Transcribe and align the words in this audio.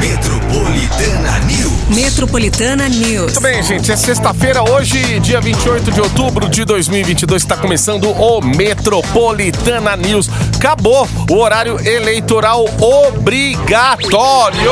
Metropolitana 0.00 1.38
News. 1.40 1.72
Metropolitana 1.94 2.88
News. 2.88 3.32
Muito 3.32 3.40
bem, 3.42 3.62
gente. 3.62 3.92
É 3.92 3.96
sexta-feira, 3.96 4.62
hoje, 4.62 5.20
dia 5.20 5.40
28 5.42 5.92
de 5.92 6.00
outubro 6.00 6.48
de 6.48 6.64
2022. 6.64 7.42
Está 7.42 7.54
começando 7.56 8.10
o 8.10 8.40
Metropolitana 8.40 9.96
News. 9.96 10.30
Acabou 10.56 11.06
o 11.30 11.36
horário 11.36 11.78
eleitoral 11.86 12.64
obrigatório. 12.80 14.70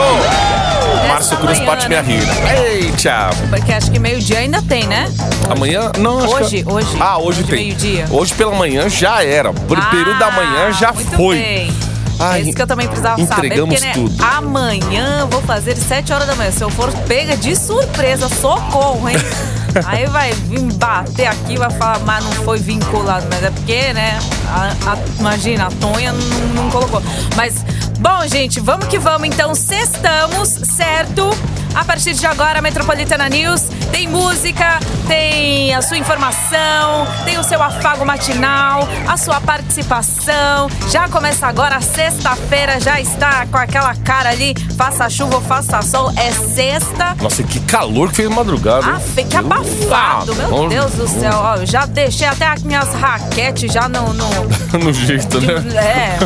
Márcio 1.08 1.36
Cruz 1.36 1.58
bate 1.60 1.88
minha 1.88 2.02
né? 2.02 2.18
rira. 2.18 2.72
Eita! 2.72 3.30
Porque 3.50 3.72
acho 3.72 3.90
que 3.90 3.98
meio-dia 3.98 4.38
ainda 4.38 4.62
tem, 4.62 4.86
né? 4.86 5.10
Amanhã? 5.50 5.92
Não, 5.98 6.18
acho 6.24 6.34
Hoje, 6.36 6.62
que... 6.62 6.72
hoje. 6.72 6.88
Ah, 6.98 7.18
hoje, 7.18 7.40
Hoje, 7.40 7.44
tem. 7.50 7.58
meio-dia. 7.66 8.06
Hoje 8.10 8.32
pela 8.34 8.54
manhã 8.54 8.88
já 8.88 9.22
era. 9.22 9.52
Pro 9.52 9.80
período 9.90 10.18
da 10.18 10.30
manhã 10.30 10.72
já 10.72 10.88
Ah, 10.88 10.92
muito 10.94 11.14
foi. 11.16 11.36
Bem. 11.38 11.72
Ai, 12.18 12.40
é 12.40 12.42
isso 12.44 12.52
que 12.54 12.62
eu 12.62 12.66
também 12.66 12.86
precisava 12.88 13.20
entregamos 13.20 13.78
saber, 13.78 13.92
porque 13.94 14.08
tudo. 14.08 14.22
né, 14.22 14.28
amanhã 14.36 15.18
eu 15.20 15.28
vou 15.28 15.40
fazer 15.42 15.72
às 15.72 15.78
7 15.78 16.12
horas 16.12 16.26
da 16.26 16.34
manhã. 16.34 16.50
Se 16.50 16.62
eu 16.62 16.70
for 16.70 16.92
pega 17.06 17.36
de 17.36 17.54
surpresa, 17.54 18.28
socorro, 18.28 19.08
hein? 19.08 19.16
Aí 19.86 20.06
vai 20.06 20.32
vir 20.32 20.60
bater 20.74 21.26
aqui, 21.26 21.56
vai 21.56 21.70
falar, 21.70 22.00
mas 22.00 22.24
não 22.24 22.32
foi 22.44 22.58
vinculado. 22.58 23.26
Mas 23.30 23.44
é 23.44 23.50
porque, 23.50 23.92
né? 23.92 24.18
a- 24.50 24.92
a- 24.92 24.98
imagina, 25.20 25.66
a 25.66 25.70
Tonha 25.70 26.12
não, 26.12 26.62
não 26.64 26.70
colocou. 26.70 27.02
Mas, 27.36 27.64
bom, 28.00 28.26
gente, 28.26 28.58
vamos 28.60 28.86
que 28.86 28.98
vamos. 28.98 29.28
Então, 29.28 29.54
sextamos, 29.54 30.48
certo? 30.76 31.28
A 31.74 31.84
partir 31.84 32.12
de 32.14 32.26
agora, 32.26 32.58
a 32.58 32.62
Metropolitana 32.62 33.28
News 33.28 33.62
tem 33.92 34.08
música, 34.08 34.78
tem 35.06 35.74
a 35.74 35.80
sua 35.80 35.96
informação, 35.96 37.06
tem 37.24 37.38
o 37.38 37.44
seu 37.44 37.62
afago 37.62 38.04
matinal, 38.04 38.86
a 39.06 39.16
sua 39.16 39.40
participação. 39.40 40.68
Já 40.90 41.08
começa 41.08 41.46
agora, 41.46 41.80
sexta-feira 41.80 42.80
já 42.80 43.00
está 43.00 43.46
com 43.46 43.56
aquela 43.56 43.94
cara 43.94 44.30
ali, 44.30 44.54
faça 44.76 45.08
chuva 45.08 45.36
ou 45.36 45.40
faça 45.42 45.80
sol, 45.82 46.12
é 46.16 46.32
sexta. 46.32 47.14
Nossa, 47.20 47.42
que 47.42 47.60
calor 47.60 48.10
que 48.10 48.16
fez 48.16 48.28
madrugada. 48.28 48.86
Ah, 48.96 49.22
que 49.22 49.36
abafado, 49.36 50.34
meu 50.34 50.64
Ah, 50.64 50.68
Deus 50.68 50.92
do 50.92 51.08
céu. 51.08 51.32
Ó, 51.34 51.54
eu 51.56 51.66
já 51.66 51.86
deixei 51.86 52.26
até 52.26 52.46
as 52.46 52.62
minhas 52.62 52.92
raquetes 52.94 53.72
já 53.72 53.88
no- 53.88 54.12
no, 54.12 54.28
no 54.78 54.92
jeito, 54.92 55.40
né? 55.40 55.54
é, 55.76 56.18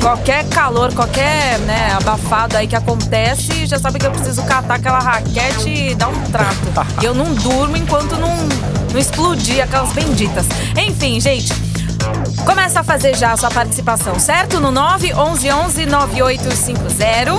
qualquer 0.00 0.44
calor, 0.48 0.92
qualquer 0.92 1.58
né, 1.60 1.92
abafado 1.96 2.56
aí 2.56 2.66
que 2.66 2.76
acontece, 2.76 3.64
já 3.66 3.78
sabe 3.78 3.98
que 3.98 4.06
eu 4.06 4.10
preciso 4.10 4.42
catar 4.44 4.77
aquela 4.78 5.00
raquete 5.00 5.68
e 5.68 5.94
dar 5.94 6.08
um 6.08 6.22
trato. 6.30 6.56
e 7.02 7.04
eu 7.04 7.14
não 7.14 7.34
durmo 7.34 7.76
enquanto 7.76 8.12
não, 8.12 8.36
não 8.92 8.98
explodir 8.98 9.62
aquelas 9.62 9.92
benditas. 9.92 10.46
Enfim, 10.76 11.20
gente. 11.20 11.67
Começa 12.44 12.80
a 12.80 12.84
fazer 12.84 13.16
já 13.16 13.32
a 13.32 13.36
sua 13.36 13.50
participação, 13.50 14.18
certo? 14.18 14.60
No 14.60 14.70
911 14.70 15.86
9850. 15.86 17.38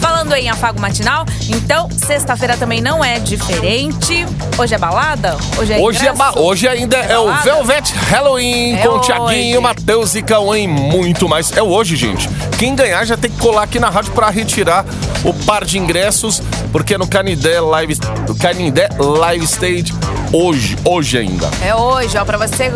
Falando 0.00 0.34
em 0.34 0.48
afago 0.48 0.80
matinal, 0.80 1.24
então 1.48 1.88
sexta-feira 1.90 2.56
também 2.56 2.80
não 2.80 3.04
é 3.04 3.18
diferente. 3.18 4.24
Hoje 4.58 4.74
é 4.74 4.78
balada? 4.78 5.36
Hoje 5.58 5.72
é 5.74 5.78
Hoje, 5.78 6.06
é 6.08 6.12
ba- 6.12 6.32
hoje 6.36 6.66
ainda 6.66 6.96
é, 6.96 7.18
o 7.18 7.24
balada? 7.26 7.42
Velvet 7.42 7.92
Halloween 8.08 8.74
É 8.76 8.78
com 8.82 8.88
o 8.88 8.92
hoje. 8.98 9.06
Thiaguinho, 9.06 9.60
Matheus 9.62 10.14
e 10.14 10.22
Cauã 10.22 10.58
e 10.58 10.66
muito 10.66 11.28
mais. 11.28 11.52
É 11.56 11.62
hoje, 11.62 11.96
gente. 11.96 12.28
Quem 12.58 12.74
ganhar 12.74 13.04
já 13.04 13.16
tem 13.16 13.30
que 13.30 13.38
colar 13.38 13.64
aqui 13.64 13.78
na 13.78 13.90
rádio 13.90 14.12
pra 14.12 14.30
retirar 14.30 14.84
o 15.22 15.32
par 15.34 15.64
de 15.64 15.78
ingressos, 15.78 16.42
porque 16.72 16.94
é 16.94 16.98
no 16.98 17.06
Canindé 17.06 17.60
Live, 17.60 17.98
no 18.26 18.34
Canindé 18.34 18.88
Live 18.98 19.44
Stage 19.44 19.94
hoje, 20.32 20.76
hoje 20.84 21.18
ainda. 21.18 21.50
É 21.62 21.74
hoje, 21.74 22.16
ó, 22.16 22.24
pra 22.24 22.38
você 22.38 22.72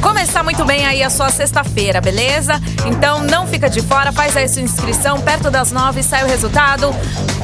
começar 0.00 0.42
muito 0.42 0.64
bem 0.64 0.86
aí 0.86 1.02
a 1.02 1.10
sua 1.10 1.28
sexta-feira, 1.30 2.00
beleza? 2.00 2.60
Então 2.86 3.22
não 3.22 3.46
fica 3.46 3.68
de 3.68 3.80
fora, 3.82 4.12
faz 4.12 4.36
aí 4.36 4.48
sua 4.48 4.62
inscrição, 4.62 5.20
perto 5.20 5.50
das 5.50 5.72
nove 5.72 6.02
sai 6.02 6.24
o 6.24 6.26
resultado. 6.26 6.94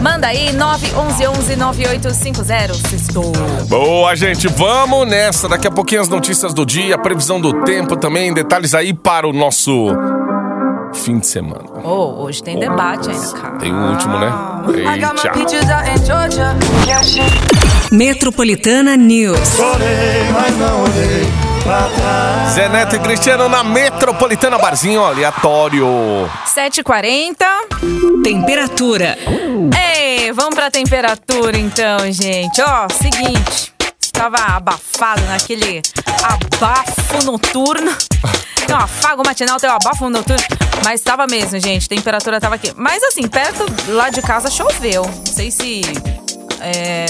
Manda 0.00 0.26
aí 0.26 0.52
911 0.52 1.56
9850. 1.56 2.74
Sextou. 2.88 3.32
Boa, 3.68 4.14
gente, 4.16 4.48
vamos 4.48 5.06
nessa. 5.08 5.48
Daqui 5.48 5.66
a 5.66 5.70
pouquinho 5.70 6.00
as 6.00 6.08
notícias 6.08 6.52
do 6.52 6.66
dia, 6.66 6.98
previsão 6.98 7.40
do 7.40 7.62
tempo 7.62 7.96
também, 7.96 8.34
detalhes 8.34 8.74
aí 8.74 8.92
para 8.92 9.28
o 9.28 9.32
nosso 9.32 9.88
fim 10.92 11.18
de 11.18 11.26
semana. 11.26 11.64
Oh, 11.84 12.24
hoje 12.24 12.42
tem 12.42 12.58
debate 12.58 13.10
ainda, 13.10 13.32
cara. 13.32 13.58
Tem 13.58 13.72
o 13.72 13.90
último, 13.90 14.18
né? 14.18 14.30
My 14.66 14.98
Eita. 16.98 17.61
Peaches 17.92 18.22
out 18.22 18.32
in 18.32 18.32
Georgia. 18.32 18.52
Yeah, 18.52 18.62
shit. 18.62 18.72
Metropolitana 18.72 18.96
News. 18.96 19.38
Zé 22.54 22.68
Neto 22.68 22.96
e 22.96 22.98
Cristiano 22.98 23.48
na 23.48 23.62
Metropolitana 23.62 24.58
Barzinho 24.58 25.04
aleatório. 25.04 25.86
7h40. 26.46 27.36
Temperatura. 28.24 29.16
Ei, 29.96 30.32
vamos 30.32 30.54
pra 30.54 30.70
temperatura 30.70 31.56
então, 31.58 32.10
gente. 32.10 32.60
Ó, 32.62 32.88
seguinte. 32.88 33.72
Estava 34.00 34.36
abafado 34.56 35.22
naquele 35.22 35.82
abafo 36.22 37.24
noturno. 37.24 37.92
Tem 38.66 38.76
um 38.76 38.78
afago 38.78 39.22
matinal, 39.26 39.58
tem 39.58 39.68
um 39.68 39.72
abafo 39.72 40.08
noturno. 40.08 40.44
Mas 40.84 41.00
estava 41.00 41.26
mesmo, 41.26 41.58
gente. 41.58 41.88
Temperatura 41.88 42.40
tava 42.40 42.54
aqui. 42.54 42.72
Mas 42.76 43.02
assim, 43.02 43.26
perto 43.26 43.66
lá 43.88 44.08
de 44.08 44.22
casa 44.22 44.48
choveu. 44.50 45.04
Não 45.04 45.26
sei 45.26 45.50
se. 45.50 45.82
É, 46.60 47.06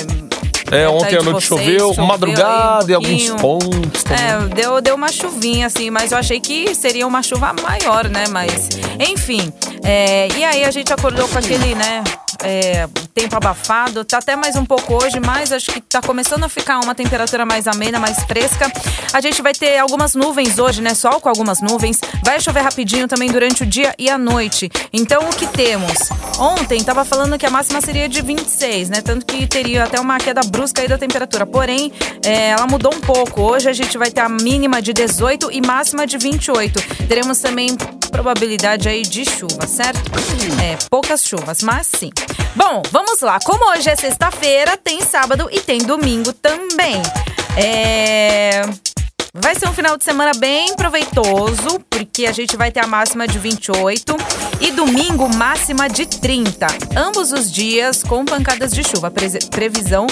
É, 0.72 0.88
ontem 0.88 1.16
à 1.16 1.18
de 1.18 1.24
noite 1.26 1.46
vocês, 1.46 1.78
choveu, 1.78 1.90
um 2.02 2.06
madrugada 2.06 2.90
e 2.90 2.94
alguns 2.94 3.28
pontos 3.40 4.02
também. 4.02 4.24
É, 4.24 4.54
deu, 4.54 4.80
deu 4.80 4.94
uma 4.94 5.12
chuvinha, 5.12 5.66
assim, 5.66 5.90
mas 5.90 6.12
eu 6.12 6.18
achei 6.18 6.40
que 6.40 6.74
seria 6.74 7.06
uma 7.06 7.22
chuva 7.22 7.52
maior, 7.62 8.08
né? 8.08 8.24
Mas, 8.30 8.70
enfim. 8.98 9.52
é, 9.84 10.28
e 10.34 10.42
aí 10.42 10.64
a 10.64 10.70
gente 10.70 10.90
acordou 10.90 11.28
com 11.28 11.38
aquele, 11.38 11.74
né? 11.74 12.02
É, 12.42 12.88
tempo 13.14 13.36
abafado. 13.36 14.04
Tá 14.04 14.18
até 14.18 14.36
mais 14.36 14.56
um 14.56 14.64
pouco 14.64 14.94
hoje, 14.94 15.20
mas 15.20 15.52
acho 15.52 15.70
que 15.72 15.80
tá 15.80 16.00
começando 16.00 16.44
a 16.44 16.48
ficar 16.48 16.80
uma 16.80 16.94
temperatura 16.94 17.44
mais 17.44 17.66
amena, 17.66 17.98
mais 17.98 18.22
fresca. 18.24 18.70
A 19.12 19.20
gente 19.20 19.42
vai 19.42 19.52
ter 19.52 19.78
algumas 19.78 20.14
nuvens 20.14 20.58
hoje, 20.58 20.80
né? 20.80 20.94
Sol 20.94 21.20
com 21.20 21.28
algumas 21.28 21.60
nuvens. 21.60 22.00
Vai 22.24 22.40
chover 22.40 22.60
rapidinho 22.60 23.06
também 23.06 23.30
durante 23.30 23.62
o 23.62 23.66
dia 23.66 23.94
e 23.98 24.08
a 24.08 24.16
noite. 24.16 24.70
Então, 24.92 25.28
o 25.28 25.30
que 25.30 25.46
temos? 25.46 26.10
Ontem 26.38 26.82
tava 26.82 27.04
falando 27.04 27.38
que 27.38 27.46
a 27.46 27.50
máxima 27.50 27.80
seria 27.80 28.08
de 28.08 28.22
26, 28.22 28.88
né? 28.88 29.00
Tanto 29.00 29.26
que 29.26 29.46
teria 29.46 29.84
até 29.84 30.00
uma 30.00 30.18
queda 30.18 30.40
brusca 30.46 30.82
aí 30.82 30.88
da 30.88 30.98
temperatura. 30.98 31.46
Porém, 31.46 31.92
é, 32.24 32.50
ela 32.50 32.66
mudou 32.66 32.94
um 32.94 33.00
pouco. 33.00 33.42
Hoje 33.42 33.68
a 33.68 33.72
gente 33.72 33.98
vai 33.98 34.10
ter 34.10 34.20
a 34.20 34.28
mínima 34.28 34.80
de 34.80 34.92
18 34.92 35.50
e 35.52 35.60
máxima 35.60 36.06
de 36.06 36.18
28. 36.18 37.06
Teremos 37.08 37.38
também 37.38 37.76
probabilidade 38.12 38.88
aí 38.88 39.02
de 39.02 39.24
chuva, 39.24 39.66
certo? 39.66 39.98
É, 40.62 40.76
poucas 40.88 41.24
chuvas, 41.24 41.62
mas 41.62 41.88
sim. 41.88 42.10
Bom, 42.54 42.82
vamos 42.92 43.20
lá. 43.20 43.38
Como 43.44 43.72
hoje 43.72 43.88
é 43.88 43.96
sexta-feira, 43.96 44.76
tem 44.76 45.00
sábado 45.00 45.48
e 45.50 45.58
tem 45.58 45.78
domingo 45.78 46.32
também. 46.32 47.02
É. 47.56 48.62
Vai 49.34 49.54
ser 49.54 49.66
um 49.66 49.72
final 49.72 49.96
de 49.96 50.04
semana 50.04 50.32
bem 50.36 50.76
proveitoso, 50.76 51.80
porque 51.88 52.26
a 52.26 52.32
gente 52.32 52.54
vai 52.54 52.70
ter 52.70 52.80
a 52.80 52.86
máxima 52.86 53.26
de 53.26 53.38
28 53.38 54.14
e 54.60 54.70
domingo 54.72 55.26
máxima 55.34 55.88
de 55.88 56.04
30. 56.04 56.66
Ambos 56.94 57.32
os 57.32 57.50
dias 57.50 58.02
com 58.02 58.26
pancadas 58.26 58.72
de 58.72 58.84
chuva. 58.84 59.10
Previsão 59.50 60.06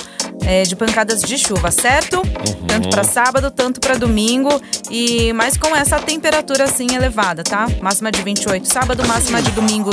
é, 0.45 0.63
de 0.63 0.75
pancadas 0.77 1.21
de 1.23 1.39
chuva, 1.39 1.71
certo? 1.71 2.23
Tanto 2.67 2.91
para 2.91 3.05
sábado, 3.05 3.51
tanto 3.51 3.81
para 3.81 3.97
domingo. 3.97 4.61
E 4.91 5.33
mas 5.33 5.57
com 5.57 5.75
essa 5.75 5.99
temperatura 5.99 6.65
assim 6.65 6.95
elevada, 6.95 7.43
tá? 7.43 7.67
Máxima 7.81 8.11
de 8.11 8.23
28 8.23 8.67
sábado, 8.67 9.07
máxima 9.07 9.41
de 9.43 9.51
domingo 9.53 9.91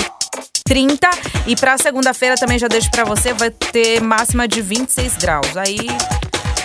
30 0.66 1.10
e 1.46 1.56
para 1.56 1.78
segunda-feira 1.78 2.36
também 2.36 2.60
já 2.60 2.68
deixo 2.68 2.92
para 2.92 3.06
você 3.06 3.34
vai 3.34 3.50
ter 3.50 4.02
máxima 4.02 4.48
de 4.48 4.62
26 4.62 5.16
graus. 5.18 5.56
Aí 5.56 5.78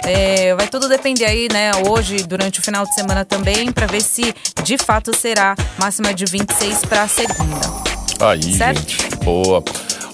é, 0.04 0.54
vai 0.54 0.66
tudo 0.66 0.88
depender 0.88 1.24
aí, 1.24 1.48
né? 1.52 1.70
Hoje, 1.88 2.16
durante 2.24 2.58
o 2.58 2.62
final 2.62 2.84
de 2.84 2.94
semana 2.94 3.24
também, 3.24 3.70
para 3.70 3.86
ver 3.86 4.02
se 4.02 4.34
de 4.64 4.76
fato 4.76 5.16
será 5.16 5.54
máxima 5.78 6.12
de 6.12 6.24
26 6.24 6.80
para 6.86 7.06
segunda. 7.06 7.60
Aí, 8.20 8.56
Certo? 8.56 8.78
gente. 8.78 9.16
Boa. 9.24 9.62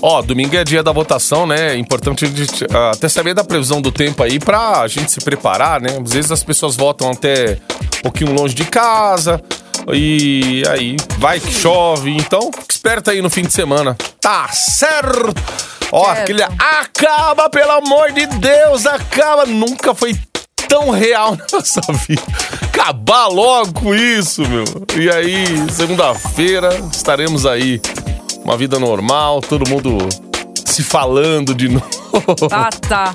Ó, 0.01 0.23
domingo 0.23 0.57
é 0.57 0.63
dia 0.65 0.83
da 0.83 0.93
votação, 0.93 1.47
né? 1.47 1.75
É 1.75 1.77
importante 1.77 2.25
a 2.25 2.29
gente 2.29 2.65
ah, 2.73 2.93
até 2.95 3.09
saber 3.09 3.35
da 3.35 3.43
previsão 3.43 3.81
do 3.81 3.91
tempo 3.91 4.23
aí 4.23 4.39
pra 4.39 4.87
gente 4.87 5.11
se 5.11 5.21
preparar, 5.21 5.81
né? 5.81 5.99
Às 6.05 6.13
vezes 6.13 6.31
as 6.31 6.43
pessoas 6.43 6.77
votam 6.77 7.11
até 7.11 7.59
um 7.99 8.03
pouquinho 8.03 8.33
longe 8.33 8.55
de 8.55 8.65
casa 8.65 9.43
e 9.93 10.63
aí 10.69 10.97
vai 11.19 11.41
que 11.41 11.51
chove. 11.53 12.11
Então, 12.17 12.51
fique 12.53 12.73
esperto 12.73 13.11
aí 13.11 13.21
no 13.21 13.29
fim 13.31 13.43
de 13.43 13.53
semana. 13.53 13.97
Tá 14.21 14.49
certo? 14.49 15.35
Ó, 15.91 16.05
Certo. 16.05 16.21
aquele 16.21 16.43
acaba, 16.43 17.49
pelo 17.49 17.73
amor 17.73 18.13
de 18.13 18.27
Deus, 18.27 18.87
acaba. 18.87 19.47
Nunca 19.47 19.95
foi 19.95 20.15
tão 20.69 20.91
real 20.91 21.35
na 21.37 21.45
nossa 21.53 21.81
vida. 22.07 22.23
Acabar 22.63 23.27
logo 23.27 23.73
com 23.81 23.95
isso, 23.95 24.43
meu. 24.43 24.65
E 24.97 25.11
aí, 25.11 25.45
segunda-feira, 25.73 26.69
estaremos 26.93 27.47
aí. 27.47 27.81
Uma 28.49 28.57
vida 28.57 28.79
normal, 28.79 29.43
todo 29.43 29.69
mundo 29.69 29.99
se 30.67 30.79
se 30.79 30.83
falando 30.85 31.55
de 31.55 31.69
novo. 31.69 31.83
Ah, 32.53 32.71
tá. 32.89 33.13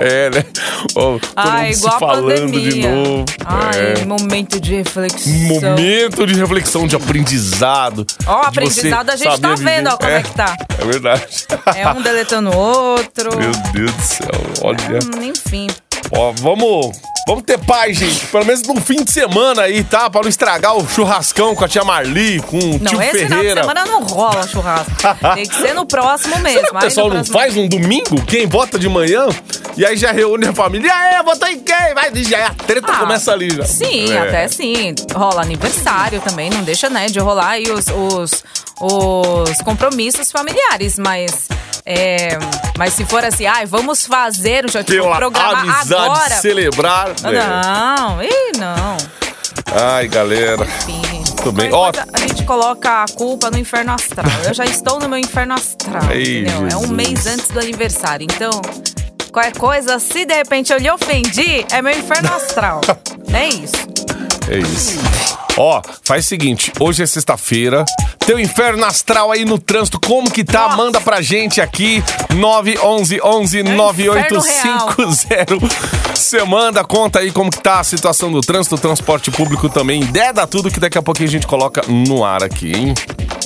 É, 0.00 0.28
né? 0.30 0.44
Todo 0.92 1.20
Ah, 1.36 1.60
se 1.72 1.78
igual 1.78 1.94
a 1.94 1.98
falando 1.98 2.60
de 2.60 2.80
novo. 2.86 3.24
Ai, 3.46 4.02
É. 4.02 4.04
momento 4.04 4.60
de 4.60 4.74
reflexão. 4.74 5.32
Momento 5.32 6.26
de 6.26 6.34
reflexão, 6.34 6.86
de 6.88 6.96
aprendizado. 6.96 8.04
Ó, 8.26 8.40
de 8.40 8.46
aprendizado 8.48 9.10
a 9.10 9.16
gente 9.16 9.40
tá 9.40 9.54
vendo, 9.54 9.88
ó, 9.90 9.96
como 9.96 10.10
é 10.10 10.22
que 10.22 10.30
tá. 10.32 10.56
É 10.78 10.84
verdade. 10.84 11.24
É 11.76 11.88
um 11.88 12.02
deletando 12.02 12.50
o 12.50 12.56
outro. 12.56 13.36
Meu 13.38 13.52
Deus 13.72 13.92
do 13.92 14.02
céu, 14.02 14.30
olha. 14.62 14.98
Hum, 15.04 15.22
enfim. 15.22 15.66
Ó, 16.12 16.32
vamos, 16.38 16.96
vamos 17.26 17.42
ter 17.44 17.58
paz, 17.58 17.96
gente. 17.96 18.26
Pelo 18.26 18.44
menos 18.44 18.62
no 18.62 18.80
fim 18.80 19.02
de 19.02 19.10
semana 19.10 19.62
aí, 19.62 19.82
tá? 19.84 20.08
Pra 20.10 20.20
não 20.22 20.28
estragar 20.28 20.76
o 20.76 20.86
churrascão 20.88 21.54
com 21.54 21.64
a 21.64 21.68
tia 21.68 21.84
Marli, 21.84 22.40
com 22.42 22.58
o 22.58 22.78
Não, 22.78 22.90
tio 22.92 23.02
esse 23.02 23.10
final 23.24 23.28
de 23.28 23.34
Ferreira. 23.48 23.60
semana 23.62 23.84
não 23.86 24.02
rola 24.04 24.46
churrasco. 24.46 24.90
Tem 25.34 25.46
que 25.46 25.54
ser 25.54 25.74
no 25.74 25.86
próximo 25.86 26.38
mesmo. 26.40 26.68
O 26.70 26.78
pessoal 26.80 27.08
não 27.08 27.16
próximo- 27.16 27.38
faz 27.38 27.56
um 27.56 27.66
domingo? 27.68 28.20
Quem 28.26 28.46
vota 28.46 28.78
de 28.78 28.88
manhã? 28.88 29.26
E 29.76 29.84
aí 29.84 29.96
já 29.96 30.12
reúne 30.12 30.46
a 30.46 30.52
família. 30.54 30.86
E 30.86 30.90
aí, 30.90 31.22
votou 31.24 31.48
em 31.48 31.58
quem? 31.58 31.94
Vai, 31.94 32.10
já 32.24 32.46
a 32.46 32.54
treta 32.54 32.92
Ah, 32.92 32.98
começa 32.98 33.32
ali 33.32 33.50
já. 33.50 33.64
Sim, 33.64 34.12
É. 34.12 34.18
até 34.18 34.46
sim. 34.48 34.94
Rola 35.12 35.42
aniversário 35.42 36.20
também, 36.20 36.48
não 36.50 36.62
deixa, 36.62 36.88
né, 36.88 37.06
de 37.06 37.18
rolar 37.18 37.48
aí 37.50 37.64
os, 37.70 37.86
os, 37.88 38.44
os 38.80 39.60
compromissos 39.62 40.30
familiares, 40.32 40.98
mas. 40.98 41.48
é, 41.86 42.38
mas 42.76 42.94
se 42.94 43.04
for 43.04 43.24
assim, 43.24 43.46
ai, 43.46 43.66
vamos 43.66 44.06
fazer 44.06 44.64
um 44.64 44.68
tipo, 44.68 44.84
Pela 44.84 45.16
programar 45.16 45.60
amizade, 45.78 45.94
agora. 45.94 46.34
celebrar. 46.36 47.08
Não, 47.22 48.22
ih, 48.22 48.52
não. 48.58 48.96
Ai, 49.94 50.08
galera. 50.08 50.64
Enfim. 50.88 51.24
Tudo 51.36 51.52
bem. 51.52 51.72
Ó- 51.72 51.90
a 52.12 52.18
gente 52.20 52.42
coloca 52.44 53.02
a 53.02 53.06
culpa 53.14 53.50
no 53.50 53.58
inferno 53.58 53.92
astral. 53.92 54.26
Eu 54.46 54.54
já 54.54 54.64
estou 54.64 54.98
no 54.98 55.08
meu 55.08 55.18
inferno 55.18 55.54
astral. 55.54 56.10
Ei? 56.10 56.44
É 56.70 56.76
um 56.76 56.86
mês 56.88 57.26
antes 57.26 57.48
do 57.48 57.58
aniversário. 57.60 58.24
Então, 58.24 58.50
qualquer 59.32 59.56
coisa, 59.56 59.98
se 59.98 60.24
de 60.24 60.34
repente 60.34 60.72
eu 60.72 60.78
lhe 60.78 60.90
ofendi, 60.90 61.66
é 61.70 61.82
meu 61.82 61.92
inferno 61.96 62.32
astral. 62.34 62.80
é 63.32 63.48
isso. 63.48 63.74
É 64.50 64.58
isso. 64.58 64.98
Ó, 65.56 65.80
faz 66.02 66.24
o 66.24 66.28
seguinte, 66.28 66.72
hoje 66.80 67.02
é 67.02 67.06
sexta-feira. 67.06 67.84
Teu 68.26 68.40
inferno 68.40 68.84
astral 68.84 69.30
aí 69.30 69.44
no 69.44 69.58
trânsito, 69.58 70.00
como 70.00 70.30
que 70.30 70.42
tá? 70.42 70.62
Nossa. 70.62 70.76
Manda 70.76 71.00
pra 71.00 71.20
gente 71.20 71.60
aqui, 71.60 72.02
911 72.34 73.20
11 73.22 73.62
9850. 73.62 75.56
Você 76.14 76.42
manda, 76.44 76.82
conta 76.82 77.20
aí 77.20 77.30
como 77.30 77.50
que 77.50 77.60
tá 77.60 77.80
a 77.80 77.84
situação 77.84 78.32
do 78.32 78.40
trânsito, 78.40 78.78
transporte 78.78 79.30
público 79.30 79.68
também. 79.68 80.02
Ideia 80.02 80.32
da 80.32 80.46
tudo 80.46 80.70
que 80.70 80.80
daqui 80.80 80.98
a 80.98 81.02
pouquinho 81.02 81.28
a 81.28 81.32
gente 81.32 81.46
coloca 81.46 81.82
no 81.86 82.24
ar 82.24 82.42
aqui, 82.42 82.72
hein? 82.72 82.94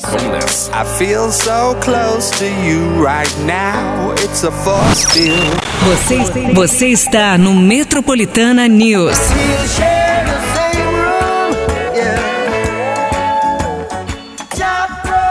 Vamos 0.03 0.29
nessa. 0.29 0.71
I 0.71 0.85
feel 0.97 1.31
so 1.31 1.75
close 1.83 2.31
to 2.39 2.45
you 2.45 3.05
right 3.05 3.35
now. 3.41 4.15
It's 4.25 4.45
a 4.45 4.53
force 4.53 5.07
field. 5.11 5.39
Você, 5.83 6.53
você 6.55 6.87
está 6.87 7.37
no 7.37 7.55
Metropolitana 7.55 8.67
News. 8.69 9.19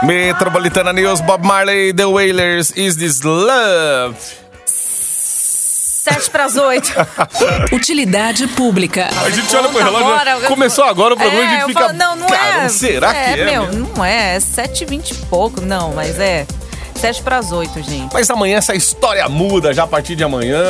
Metropolitana 0.08 0.94
News, 0.94 1.20
Bob 1.20 1.46
Marley, 1.46 1.94
The 1.94 2.06
Wailers, 2.06 2.72
Is 2.78 2.96
This 2.96 3.22
Love? 3.24 4.16
Sete 4.66 6.30
pras 6.32 6.56
oito. 6.56 6.94
Utilidade 7.76 8.48
pública. 8.48 9.10
A 9.26 9.30
gente 9.30 9.54
olha 9.54 9.68
pro 9.68 9.78
relógio, 9.84 10.08
agora, 10.08 10.36
né? 10.40 10.46
eu- 10.46 10.48
começou 10.48 10.86
agora 10.86 11.14
o 11.14 11.18
programa 11.18 11.44
É, 11.44 11.48
a 11.48 11.52
gente 11.52 11.62
eu 11.64 11.68
fica. 11.68 11.80
falo, 11.82 11.94
não, 11.94 12.16
não 12.16 12.28
"Caramba, 12.28 12.64
é. 12.66 12.70
Será 12.70 13.14
que 13.14 13.20
é? 13.42 13.46
meu, 13.46 13.68
mesmo?" 13.68 13.90
não 13.98 14.06
é. 14.06 14.36
É 14.38 14.40
sete 14.40 14.84
e 14.84 14.86
vinte 14.86 15.12
e 15.12 15.16
pouco. 15.26 15.60
Não, 15.60 15.92
mas 15.94 16.18
é 16.22 16.48
sete 16.96 17.22
pras 17.22 17.52
oito, 17.52 17.84
gente. 17.84 18.14
Mas 18.14 18.30
amanhã 18.30 18.58
essa 18.60 18.74
história 18.74 19.28
muda, 19.28 19.74
já 19.74 19.84
a 19.84 19.88
partir 19.88 20.16
de 20.16 20.24
amanhã. 20.24 20.62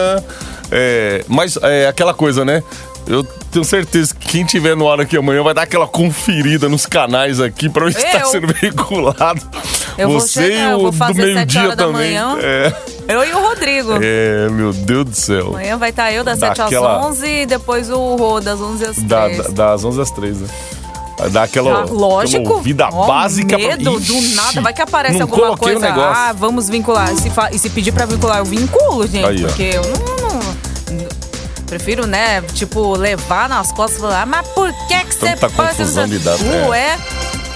É, 0.71 1.23
mas 1.27 1.55
é 1.61 1.87
aquela 1.87 2.13
coisa, 2.15 2.43
né? 2.43 2.61
Eu 3.07 3.23
tenho 3.23 3.63
certeza 3.63 4.13
que 4.13 4.27
quem 4.27 4.45
tiver 4.45 4.75
no 4.75 4.91
ar 4.91 4.99
aqui 4.99 5.15
amanhã 5.15 5.41
vai 5.41 5.53
dar 5.53 5.61
aquela 5.63 5.87
conferida 5.87 6.67
nos 6.67 6.85
canais 6.85 7.39
aqui 7.39 7.69
pra 7.69 7.89
se 7.91 7.99
tá 8.05 8.19
Eu? 8.19 8.25
sendo 8.27 8.47
veiculado. 8.61 9.41
Eu 9.97 10.09
vou 10.09 10.19
Você 10.19 10.43
chegar, 10.43 10.55
e 10.55 10.71
eu 10.71 10.77
o 10.77 10.91
vou 10.91 11.07
do 11.07 11.15
meio-dia 11.15 11.75
também. 11.75 11.93
manhã. 12.19 12.37
É, 12.41 12.73
Eu 13.07 13.23
e 13.23 13.33
o 13.33 13.39
Rodrigo. 13.41 13.93
é, 14.01 14.49
meu 14.49 14.73
Deus 14.73 15.05
do 15.05 15.15
céu. 15.15 15.47
Amanhã 15.49 15.77
vai 15.77 15.89
estar 15.91 16.11
eu 16.11 16.23
das 16.23 16.37
7 16.39 16.57
Daquela- 16.57 16.99
às 16.99 17.05
11 17.05 17.27
e 17.27 17.45
depois 17.45 17.89
o 17.89 18.15
Rô 18.15 18.39
das 18.41 18.59
11 18.59 18.83
às 18.85 18.95
3. 18.97 19.07
Da, 19.07 19.27
da- 19.27 19.49
das 19.71 19.83
11 19.85 20.01
às 20.01 20.11
3, 20.11 20.41
né? 20.41 20.47
Vai 21.17 21.29
dar 21.31 21.43
aquela, 21.43 21.81
Ah, 21.81 21.85
lógico. 21.89 22.53
ouvida 22.53 22.89
Ó, 22.91 23.07
básica. 23.07 23.57
pra- 23.57 23.67
medo 23.69 23.97
Ixi, 23.99 24.13
do 24.13 24.35
nada. 24.35 24.61
Vai 24.61 24.71
que 24.73 24.81
aparece 24.83 25.19
alguma 25.19 25.57
coisa. 25.57 25.79
Negócio. 25.79 26.11
Ah, 26.13 26.31
vamos 26.33 26.69
vincular. 26.69 27.11
E 27.11 27.17
se, 27.17 27.29
fa- 27.31 27.49
e 27.51 27.57
se 27.57 27.69
pedir 27.71 27.91
pra 27.91 28.05
vincular, 28.05 28.37
eu 28.37 28.45
vinculo, 28.45 29.07
gente. 29.07 29.25
Aí, 29.25 29.43
ó. 29.43 29.47
porque 29.47 29.63
eu 29.63 29.81
não, 29.81 30.05
não- 30.05 30.16
Prefiro, 31.67 32.07
né, 32.07 32.41
tipo, 32.53 32.95
levar 32.95 33.47
nas 33.49 33.71
costas 33.71 33.97
e 33.97 34.01
falar, 34.01 34.21
"Ah, 34.21 34.25
mas 34.25 34.47
por 34.49 34.71
que 34.87 35.03
que 35.05 35.13
você 35.13 35.29
Tanta 35.35 35.49
pode... 35.49 35.69
confusão 35.69 36.07
de 36.07 36.17
é. 36.17 36.67
Ué, 36.67 36.97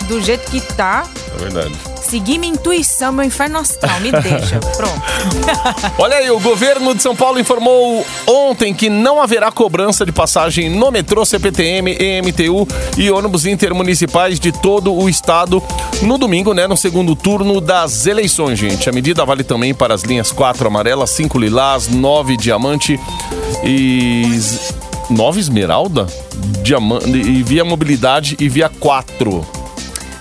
do 0.08 0.22
jeito 0.22 0.52
que 0.52 0.60
tá, 0.60 1.04
É 1.34 1.38
verdade. 1.40 1.74
seguir 2.02 2.38
minha 2.38 2.52
intuição, 2.54 3.12
meu 3.14 3.24
inferno 3.24 3.60
astral, 3.60 4.00
me 4.02 4.12
deixa. 4.22 4.60
Pronto. 4.76 5.02
Olha 5.98 6.18
aí, 6.18 6.30
o 6.30 6.40
governo 6.40 6.94
de 6.94 7.02
São 7.02 7.16
Paulo 7.16 7.40
informou 7.40 8.06
ontem 8.32 8.74
que 8.74 8.90
não 8.90 9.22
haverá 9.22 9.52
cobrança 9.52 10.06
de 10.06 10.12
passagem 10.12 10.70
no 10.70 10.90
metrô, 10.90 11.26
CPTM, 11.26 11.98
EMTU 12.00 12.68
e 12.98 13.12
ônibus 13.12 13.46
intermunicipais 13.46 14.40
de 14.40 14.52
todo 14.52 14.94
o 14.94 15.10
estado 15.10 15.62
no 16.02 16.18
domingo, 16.18 16.54
né, 16.54 16.68
no 16.68 16.78
segundo 16.78 17.16
turno 17.16 17.60
das 17.60 18.06
eleições, 18.06 18.58
gente. 18.58 18.90
A 18.90 18.94
medida 18.94 19.26
vale 19.26 19.44
também 19.44 19.74
para 19.74 19.94
as 19.94 20.04
linhas 20.04 20.32
4 20.32 20.68
amarela, 20.68 21.06
5 21.06 21.38
lilás, 21.38 21.88
9 21.88 22.38
diamante 22.38 23.00
e 23.64 24.24
9 25.10 25.40
esmeralda, 25.40 26.08
diamante 26.64 27.10
e 27.10 27.44
via 27.44 27.66
mobilidade 27.66 28.38
e 28.40 28.48
via 28.48 28.70
4. 28.70 29.61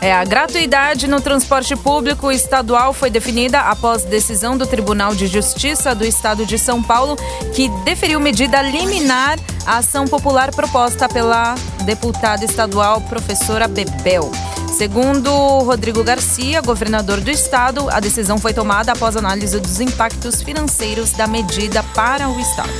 É, 0.02 0.12
a 0.14 0.24
gratuidade 0.24 1.06
no 1.06 1.20
transporte 1.20 1.76
público 1.76 2.32
estadual 2.32 2.94
foi 2.94 3.10
definida 3.10 3.60
após 3.60 4.02
decisão 4.02 4.56
do 4.56 4.66
Tribunal 4.66 5.14
de 5.14 5.26
Justiça 5.26 5.94
do 5.94 6.06
Estado 6.06 6.46
de 6.46 6.58
São 6.58 6.82
Paulo, 6.82 7.16
que 7.54 7.68
deferiu 7.84 8.18
medida 8.18 8.62
liminar 8.62 9.38
à 9.66 9.78
ação 9.78 10.06
popular 10.06 10.54
proposta 10.54 11.06
pela 11.06 11.54
deputada 11.84 12.44
estadual 12.44 13.02
professora 13.02 13.68
Bebel. 13.68 14.30
Segundo 14.78 15.30
Rodrigo 15.58 16.02
Garcia, 16.02 16.62
governador 16.62 17.20
do 17.20 17.30
estado, 17.30 17.90
a 17.90 18.00
decisão 18.00 18.38
foi 18.38 18.54
tomada 18.54 18.92
após 18.92 19.16
análise 19.16 19.60
dos 19.60 19.80
impactos 19.80 20.42
financeiros 20.42 21.10
da 21.10 21.26
medida 21.26 21.82
para 21.94 22.26
o 22.26 22.40
estado. 22.40 22.70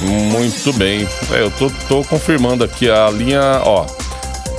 Muito 0.00 0.72
bem. 0.72 1.08
É, 1.30 1.42
eu 1.42 1.50
tô, 1.52 1.70
tô 1.88 2.02
confirmando 2.04 2.64
aqui 2.64 2.90
a 2.90 3.08
linha, 3.10 3.60
ó. 3.64 3.86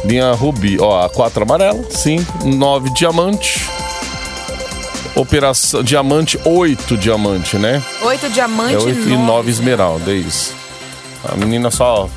Linha 0.06 0.32
Rubi, 0.34 0.78
ó, 0.80 1.04
a 1.04 1.10
4 1.10 1.44
amarela, 1.44 1.84
5, 1.90 2.48
9 2.48 2.90
diamante. 2.92 3.68
Operação 5.16 5.82
Diamante, 5.82 6.38
8 6.44 6.98
diamante, 6.98 7.58
né? 7.58 7.82
Oito 8.02 8.26
É 8.26 8.30
diamante 8.30 8.76
8 8.76 9.10
e 9.10 9.18
9 9.18 9.50
esmeralda, 9.50 10.12
é 10.12 10.16
isso. 10.16 10.54
A 11.24 11.36
menina 11.38 11.72
só 11.72 12.10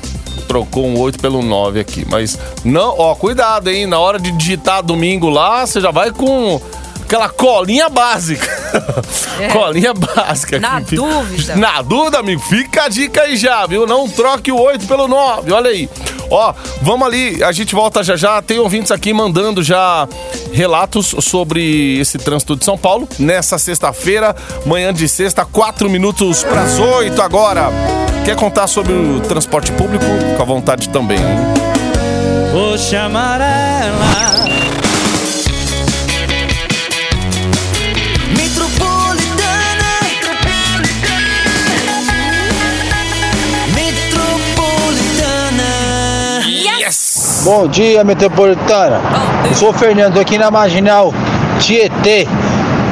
trocou 0.47 0.85
um 0.85 0.99
8 0.99 1.17
pelo 1.17 1.41
9 1.41 1.79
aqui. 1.79 2.05
Mas 2.09 2.37
não, 2.63 2.95
ó, 2.99 3.15
cuidado, 3.15 3.69
hein? 3.69 3.87
Na 3.87 3.99
hora 3.99 4.19
de 4.19 4.31
digitar 4.33 4.83
domingo 4.83 5.29
lá, 5.29 5.65
você 5.65 5.79
já 5.79 5.91
vai 5.91 6.11
com 6.11 6.59
aquela 7.01 7.29
colinha 7.29 7.87
básica. 7.87 8.47
É. 9.39 9.47
colinha 9.53 9.93
básica. 9.93 10.59
Na 10.59 10.79
dúvida. 10.79 11.55
Na 11.55 11.81
dúvida, 11.81 12.19
amigo, 12.19 12.41
fica 12.41 12.83
a 12.83 12.89
dica 12.89 13.21
aí 13.21 13.37
já, 13.37 13.65
viu? 13.65 13.87
Não 13.87 14.09
troque 14.09 14.51
o 14.51 14.59
8 14.59 14.85
pelo 14.85 15.07
9, 15.07 15.51
olha 15.51 15.69
aí. 15.69 15.89
Ó, 16.29 16.53
vamos 16.81 17.07
ali, 17.07 17.43
a 17.43 17.51
gente 17.51 17.73
volta 17.73 18.03
já 18.03 18.15
já. 18.15 18.41
Tem 18.41 18.59
ouvintes 18.59 18.91
aqui 18.91 19.13
mandando 19.13 19.63
já 19.63 20.07
relatos 20.51 21.15
sobre 21.19 21.99
esse 21.99 22.17
trânsito 22.17 22.55
de 22.55 22.63
São 22.65 22.77
Paulo. 22.77 23.07
Nessa 23.17 23.57
sexta-feira, 23.57 24.35
manhã 24.65 24.93
de 24.93 25.07
sexta, 25.07 25.45
4 25.45 25.89
minutos 25.89 26.43
para 26.43 26.61
as 26.63 26.77
8 26.77 27.21
agora. 27.21 27.69
Quer 28.25 28.35
contar 28.35 28.67
sobre 28.67 28.93
o 28.93 29.19
transporte 29.21 29.71
público? 29.71 30.05
Com 30.35 30.41
a 30.41 30.45
vontade 30.45 30.89
também? 30.89 31.19
Vou 32.51 32.77
chamar 32.77 33.41
ela. 33.41 34.68
Bom 47.43 47.67
dia, 47.67 48.03
metropolitana. 48.03 49.01
Eu 49.47 49.55
sou 49.55 49.69
o 49.69 49.73
Fernando 49.73 50.19
aqui 50.19 50.37
na 50.37 50.51
Marginal 50.51 51.13
Tietê, 51.59 52.27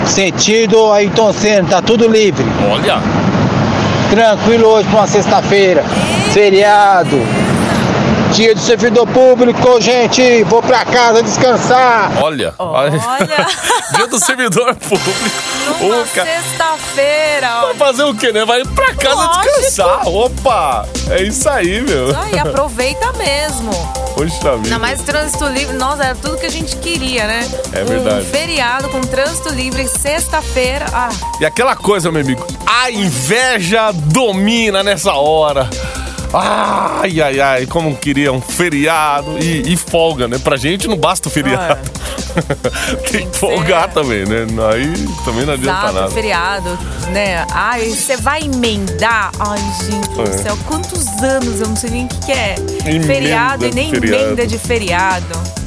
sentido 0.05 0.91
Ayrton 0.91 1.33
Senna, 1.33 1.67
tá 1.67 1.81
tudo 1.81 2.07
livre. 2.07 2.45
Olha, 2.71 3.01
Tranquilo 4.09 4.67
hoje 4.69 4.87
pra 4.87 4.99
uma 4.99 5.07
sexta-feira, 5.07 5.83
feriado. 6.31 7.17
Dia 8.31 8.53
do 8.53 8.59
servidor 8.59 9.07
público, 9.07 9.81
gente. 9.81 10.43
Vou 10.43 10.61
pra 10.61 10.85
casa 10.85 11.23
descansar. 11.23 12.11
Olha, 12.21 12.53
Olha. 12.57 12.89
Dia 13.95 14.07
do 14.07 14.19
servidor 14.19 14.75
público. 14.75 15.11
Numa 15.81 16.05
sexta-feira. 16.05 17.61
Vai 17.61 17.73
fazer 17.75 18.03
o 18.03 18.13
quê, 18.13 18.31
né? 18.31 18.45
Vai 18.45 18.63
pra 18.65 18.93
casa 18.95 19.15
Lógico. 19.15 19.43
descansar. 19.43 20.07
Opa! 20.07 20.85
É 21.09 21.23
isso 21.23 21.49
aí, 21.49 21.81
meu. 21.81 22.15
Aí, 22.19 22.37
aproveita 22.37 23.11
mesmo. 23.13 24.06
Poxa 24.17 24.55
vida. 24.57 24.63
Ainda 24.63 24.79
mais 24.79 25.01
trânsito 25.03 25.45
livre. 25.45 25.75
Nossa, 25.77 26.03
era 26.05 26.15
tudo 26.15 26.37
que 26.37 26.45
a 26.47 26.49
gente 26.51 26.75
queria, 26.77 27.27
né? 27.27 27.47
É 27.71 27.83
verdade. 27.83 28.25
Um 28.25 28.29
feriado 28.29 28.89
com 28.89 28.99
trânsito 29.01 29.49
livre, 29.49 29.87
sexta-feira. 29.87 30.85
Ah, 30.91 31.09
E 31.39 31.45
aquela 31.45 31.75
coisa, 31.75 32.11
meu 32.11 32.21
amigo, 32.21 32.45
a 32.65 32.89
inveja 32.89 33.91
domina 33.93 34.81
nessa 34.81 35.13
hora. 35.13 35.69
Ai, 36.33 37.21
ai, 37.21 37.39
ai, 37.39 37.65
como 37.65 37.95
queria 37.95 38.31
um 38.33 38.41
feriado 38.41 39.37
e, 39.39 39.73
e 39.73 39.77
folga, 39.77 40.27
né? 40.27 40.37
Pra 40.37 40.57
gente 40.57 40.87
não 40.87 40.97
basta 40.97 41.29
o 41.29 41.31
feriado. 41.31 41.79
Tem 43.09 43.27
que 43.29 43.37
folgar 43.37 43.89
também, 43.91 44.25
né? 44.25 44.45
Aí 44.71 45.07
também 45.23 45.45
não 45.45 45.53
adianta 45.53 45.79
exato, 45.79 45.93
nada. 45.93 46.11
feriado, 46.11 46.79
né? 47.11 47.45
Ai, 47.51 47.85
você 47.89 48.17
vai 48.17 48.41
emendar. 48.43 49.31
Ai, 49.39 49.59
gente 49.85 50.09
do 50.09 50.21
É. 50.23 50.37
céu, 50.43 50.57
quantos 50.67 51.07
anos? 51.23 51.61
Eu 51.61 51.67
não 51.69 51.75
sei 51.75 51.89
nem 51.91 52.05
o 52.05 52.07
que, 52.09 52.17
que 52.25 52.31
é. 52.33 52.55
Emenda 52.85 53.07
feriado 53.07 53.65
e 53.65 53.71
nem 53.73 53.89
feriado. 53.89 54.23
emenda 54.25 54.45
de 54.47 54.57
feriado. 54.59 55.57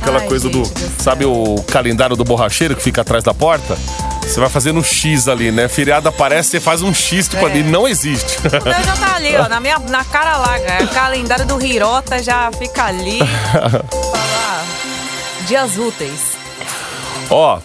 Aquela 0.00 0.20
Ai, 0.20 0.26
coisa 0.28 0.48
do. 0.48 0.62
do. 0.62 1.02
Sabe 1.02 1.24
o 1.26 1.56
calendário 1.70 2.16
do 2.16 2.24
borracheiro 2.24 2.74
que 2.74 2.82
fica 2.82 3.02
atrás 3.02 3.22
da 3.22 3.34
porta? 3.34 3.76
Você 4.28 4.40
vai 4.40 4.48
fazendo 4.48 4.82
X 4.84 5.26
ali, 5.26 5.50
né? 5.50 5.68
Feriado 5.68 6.08
aparece, 6.08 6.50
você 6.50 6.60
faz 6.60 6.82
um 6.82 6.92
X, 6.92 7.28
tipo 7.28 7.46
É. 7.46 7.50
ali, 7.50 7.62
não 7.62 7.88
existe. 7.88 8.38
O 8.38 8.42
meu 8.64 8.84
já 8.84 8.96
tá 8.96 9.14
ali, 9.16 9.34
ó, 9.36 9.48
na, 9.48 9.58
minha, 9.58 9.78
na 9.78 10.04
cara 10.04 10.36
larga. 10.36 10.84
O 10.84 10.88
calendário 10.88 11.46
do 11.46 11.64
Hirota 11.64 12.22
já 12.22 12.50
fica 12.58 12.84
ali. 12.84 13.18
Falar. 13.52 14.66
Dias 15.46 15.78
úteis. 15.78 16.36
Ó, 17.30 17.58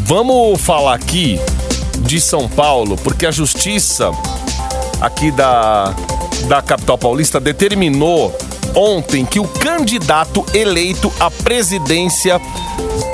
vamos 0.00 0.60
falar 0.60 0.94
aqui 0.94 1.38
de 2.00 2.20
São 2.20 2.48
Paulo, 2.48 2.96
porque 2.96 3.26
a 3.26 3.30
justiça 3.30 4.10
aqui 5.00 5.30
da, 5.30 5.94
da 6.48 6.62
capital 6.62 6.96
paulista 6.98 7.38
determinou 7.38 8.36
ontem 8.74 9.24
que 9.24 9.40
o 9.40 9.46
candidato 9.46 10.44
eleito 10.52 11.12
à 11.20 11.30
presidência 11.30 12.40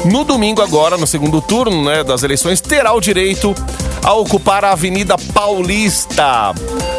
no 0.05 0.25
domingo 0.25 0.62
agora, 0.62 0.97
no 0.97 1.07
segundo 1.07 1.40
turno 1.40 1.85
né, 1.85 2.02
das 2.02 2.23
eleições, 2.23 2.61
terá 2.61 2.93
o 2.93 3.00
direito 3.00 3.55
a 4.02 4.14
ocupar 4.14 4.64
a 4.64 4.73
Avenida 4.73 5.17
Paulista 5.35 6.55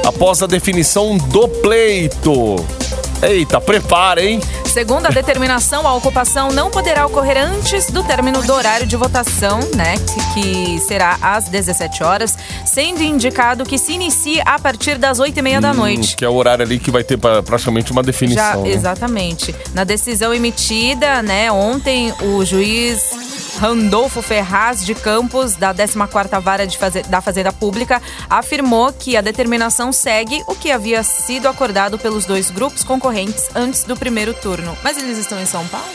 após 0.06 0.42
a 0.42 0.48
definição 0.48 1.18
do 1.18 1.48
pleito. 1.48 2.56
Eita, 3.22 3.60
prepara, 3.60 4.24
hein? 4.24 4.40
Segundo 4.72 5.06
a 5.06 5.10
determinação, 5.10 5.86
a 5.86 5.94
ocupação 5.96 6.50
não 6.50 6.72
poderá 6.72 7.06
ocorrer 7.06 7.38
antes 7.38 7.92
do 7.92 8.02
término 8.04 8.42
do 8.42 8.54
horário 8.54 8.88
de 8.88 8.96
votação, 8.96 9.60
né? 9.76 9.96
Que, 10.34 10.34
que 10.34 10.80
será 10.80 11.18
às 11.22 11.50
17 11.50 12.02
horas, 12.04 12.38
sendo 12.66 13.04
indicado 13.04 13.66
que 13.66 13.78
se 13.78 13.92
inicie 13.92 14.42
a 14.46 14.58
partir 14.58 14.98
das 14.98 15.20
8 15.20 15.38
e 15.38 15.42
meia 15.42 15.60
da 15.60 15.72
Hum, 15.72 15.76
noite. 15.76 16.16
Que 16.16 16.24
é 16.24 16.30
o 16.30 16.34
horário 16.36 16.64
ali 16.64 16.80
que 16.80 16.90
vai 16.90 17.04
ter 17.04 17.18
pra- 17.18 17.44
praticamente 17.44 17.92
uma 17.92 18.02
Já, 18.02 18.06
definição. 18.06 18.64
né? 18.64 18.70
exatamente. 18.70 19.54
Na 19.74 19.84
decisão 19.84 20.34
emitida, 20.34 21.22
né, 21.22 21.52
ontem, 21.52 22.14
o 22.22 22.46
juiz 22.46 23.02
Randolfo 23.62 24.24
Ferraz 24.24 24.84
de 24.84 24.96
Campos, 24.96 25.54
da 25.56 25.72
14ª 25.72 26.40
Vara 26.42 26.66
de 26.66 26.80
Faze- 26.80 27.04
da 27.04 27.22
Fazenda 27.22 27.54
Pública, 27.54 28.02
afirmou 28.28 28.92
que 28.92 29.16
a 29.16 29.22
determinação 29.22 29.94
segue 29.94 30.42
o 30.48 30.56
que 30.56 30.72
havia 30.72 31.04
sido 31.04 31.48
acordado 31.48 32.00
pelos 32.00 32.26
dois 32.26 32.50
grupos 32.50 32.84
concorrentes 32.84 33.50
antes 33.54 33.84
do 33.84 33.96
primeiro 33.96 34.34
turno. 34.34 34.76
Mas 34.84 34.98
eles 34.98 35.16
estão 35.20 35.40
em 35.40 35.46
São 35.46 35.64
Paulo? 35.68 35.86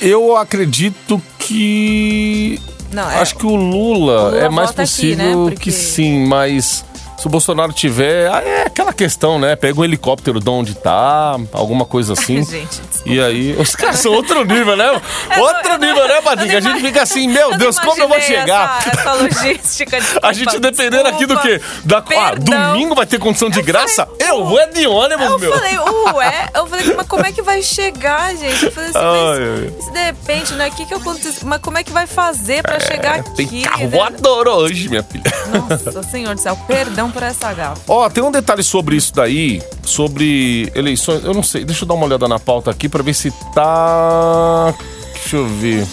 Eu 0.00 0.36
acredito 0.36 1.22
que. 1.38 2.60
Não, 2.90 3.08
é- 3.08 3.20
Acho 3.20 3.36
que 3.36 3.46
o 3.46 3.54
Lula, 3.54 4.22
O 4.22 4.24
Lula 4.30 4.38
é 4.38 4.48
mais 4.48 4.70
vota 4.70 4.82
aqui, 4.82 4.90
possível 4.90 5.24
né? 5.24 5.34
Porque- 5.50 5.70
que 5.70 5.70
sim, 5.72 6.26
mas. 6.26 6.84
Se 7.24 7.28
o 7.28 7.30
Bolsonaro 7.30 7.72
tiver, 7.72 8.30
é 8.46 8.64
aquela 8.66 8.92
questão, 8.92 9.38
né? 9.38 9.56
Pega 9.56 9.80
um 9.80 9.82
helicóptero 9.82 10.38
de 10.40 10.50
onde 10.50 10.74
tá, 10.74 11.38
alguma 11.54 11.86
coisa 11.86 12.12
assim. 12.12 12.44
Gente, 12.44 12.82
E 13.06 13.18
aí, 13.18 13.56
os 13.58 13.74
caras 13.74 14.00
são 14.00 14.12
outro 14.12 14.44
nível, 14.44 14.76
né? 14.76 14.90
Outro 15.38 15.78
nível, 15.78 16.06
né, 16.06 16.20
Patrick? 16.20 16.54
A 16.54 16.60
gente 16.60 16.80
fica 16.82 17.02
assim, 17.02 17.26
meu 17.26 17.52
Eu 17.52 17.58
Deus, 17.58 17.78
como 17.78 18.00
eu 18.00 18.08
vou 18.08 18.20
chegar? 18.20 18.78
Essa, 18.78 19.00
essa 19.00 19.12
logística. 19.14 19.98
A 20.22 20.32
gente 20.34 20.58
dependendo 20.60 21.08
aqui 21.08 21.24
do 21.24 21.38
quê? 21.40 21.60
Da, 21.84 21.98
ah, 21.98 22.34
domingo 22.34 22.94
vai 22.94 23.06
ter 23.06 23.18
condição 23.18 23.48
de 23.48 23.62
graça? 23.62 24.06
eu 24.18 24.44
vou 24.44 24.60
é 24.60 24.66
de 24.66 24.86
ônibus, 24.86 25.26
Eu 25.26 25.38
meu. 25.38 25.52
falei, 25.52 25.78
ué? 26.14 26.48
Eu 26.54 26.66
falei, 26.66 26.94
mas 26.94 27.06
como 27.06 27.24
é 27.24 27.32
que 27.32 27.40
vai 27.40 27.62
chegar, 27.62 28.34
gente? 28.36 28.66
Eu 28.66 28.72
falei 28.72 28.90
assim, 28.90 28.98
Ai, 28.98 29.72
mas 29.76 29.92
de 29.92 30.04
repente, 30.04 30.52
né? 30.54 30.68
O 30.68 30.72
que 30.72 30.84
que 30.84 30.94
acontece? 30.94 31.44
Mas 31.46 31.60
como 31.60 31.78
é 31.78 31.84
que 31.84 31.92
vai 31.92 32.06
fazer 32.06 32.62
pra 32.62 32.78
chegar 32.80 33.20
aqui? 33.20 33.30
É, 33.30 33.46
Tem 33.46 33.62
carro 33.62 33.84
né? 33.84 33.88
voador 33.88 34.48
hoje, 34.48 34.88
minha 34.90 35.02
filha. 35.02 35.24
Nossa, 35.46 36.02
senhor 36.02 36.34
do 36.34 36.40
céu, 36.40 36.58
perdão 36.66 37.10
por 37.14 37.22
essa 37.22 37.52
gafa. 37.54 37.80
Ó, 37.86 38.10
tem 38.10 38.22
um 38.22 38.30
detalhe 38.30 38.62
sobre 38.62 38.96
isso 38.96 39.14
daí, 39.14 39.62
sobre 39.82 40.70
eleições. 40.74 41.24
Eu 41.24 41.32
não 41.32 41.42
sei, 41.42 41.64
deixa 41.64 41.84
eu 41.84 41.88
dar 41.88 41.94
uma 41.94 42.04
olhada 42.04 42.26
na 42.26 42.38
pauta 42.38 42.70
aqui 42.70 42.88
pra 42.88 43.02
ver 43.02 43.14
se 43.14 43.30
tá. 43.54 44.74
Deixa 45.12 45.36
eu 45.36 45.46
ver. 45.46 45.86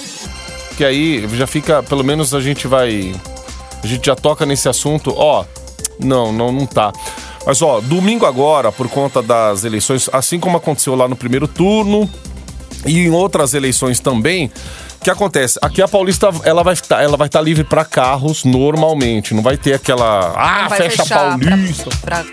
Que 0.75 0.83
aí 0.83 1.27
já 1.37 1.45
fica, 1.45 1.83
pelo 1.83 2.03
menos 2.03 2.33
a 2.33 2.41
gente 2.41 2.67
vai. 2.67 3.13
A 3.83 3.87
gente 3.87 4.05
já 4.05 4.15
toca 4.15 4.45
nesse 4.45 4.67
assunto. 4.67 5.13
Ó, 5.15 5.45
não, 5.99 6.33
não, 6.33 6.51
não 6.51 6.65
tá. 6.65 6.91
Mas 7.45 7.61
ó, 7.61 7.79
domingo 7.79 8.25
agora, 8.25 8.71
por 8.71 8.89
conta 8.89 9.21
das 9.21 9.63
eleições, 9.63 10.09
assim 10.11 10.39
como 10.39 10.57
aconteceu 10.57 10.95
lá 10.95 11.07
no 11.07 11.15
primeiro 11.15 11.47
turno 11.47 12.09
e 12.85 12.99
em 12.99 13.09
outras 13.11 13.53
eleições 13.53 13.99
também, 13.99 14.51
o 15.01 15.03
que 15.03 15.09
acontece? 15.09 15.57
Aqui 15.63 15.81
a 15.81 15.87
Paulista 15.87 16.29
ela 16.43 16.63
vai 16.63 16.73
estar, 16.73 17.01
ela 17.01 17.17
vai 17.17 17.25
estar 17.27 17.41
livre 17.41 17.63
para 17.63 17.83
carros 17.83 18.43
normalmente, 18.43 19.33
não 19.33 19.41
vai 19.41 19.57
ter 19.57 19.73
aquela 19.73 20.31
ah, 20.37 20.69
fecha 20.69 21.03
Paulista. 21.05 21.89
Pra, 22.01 22.23
pra- 22.23 22.25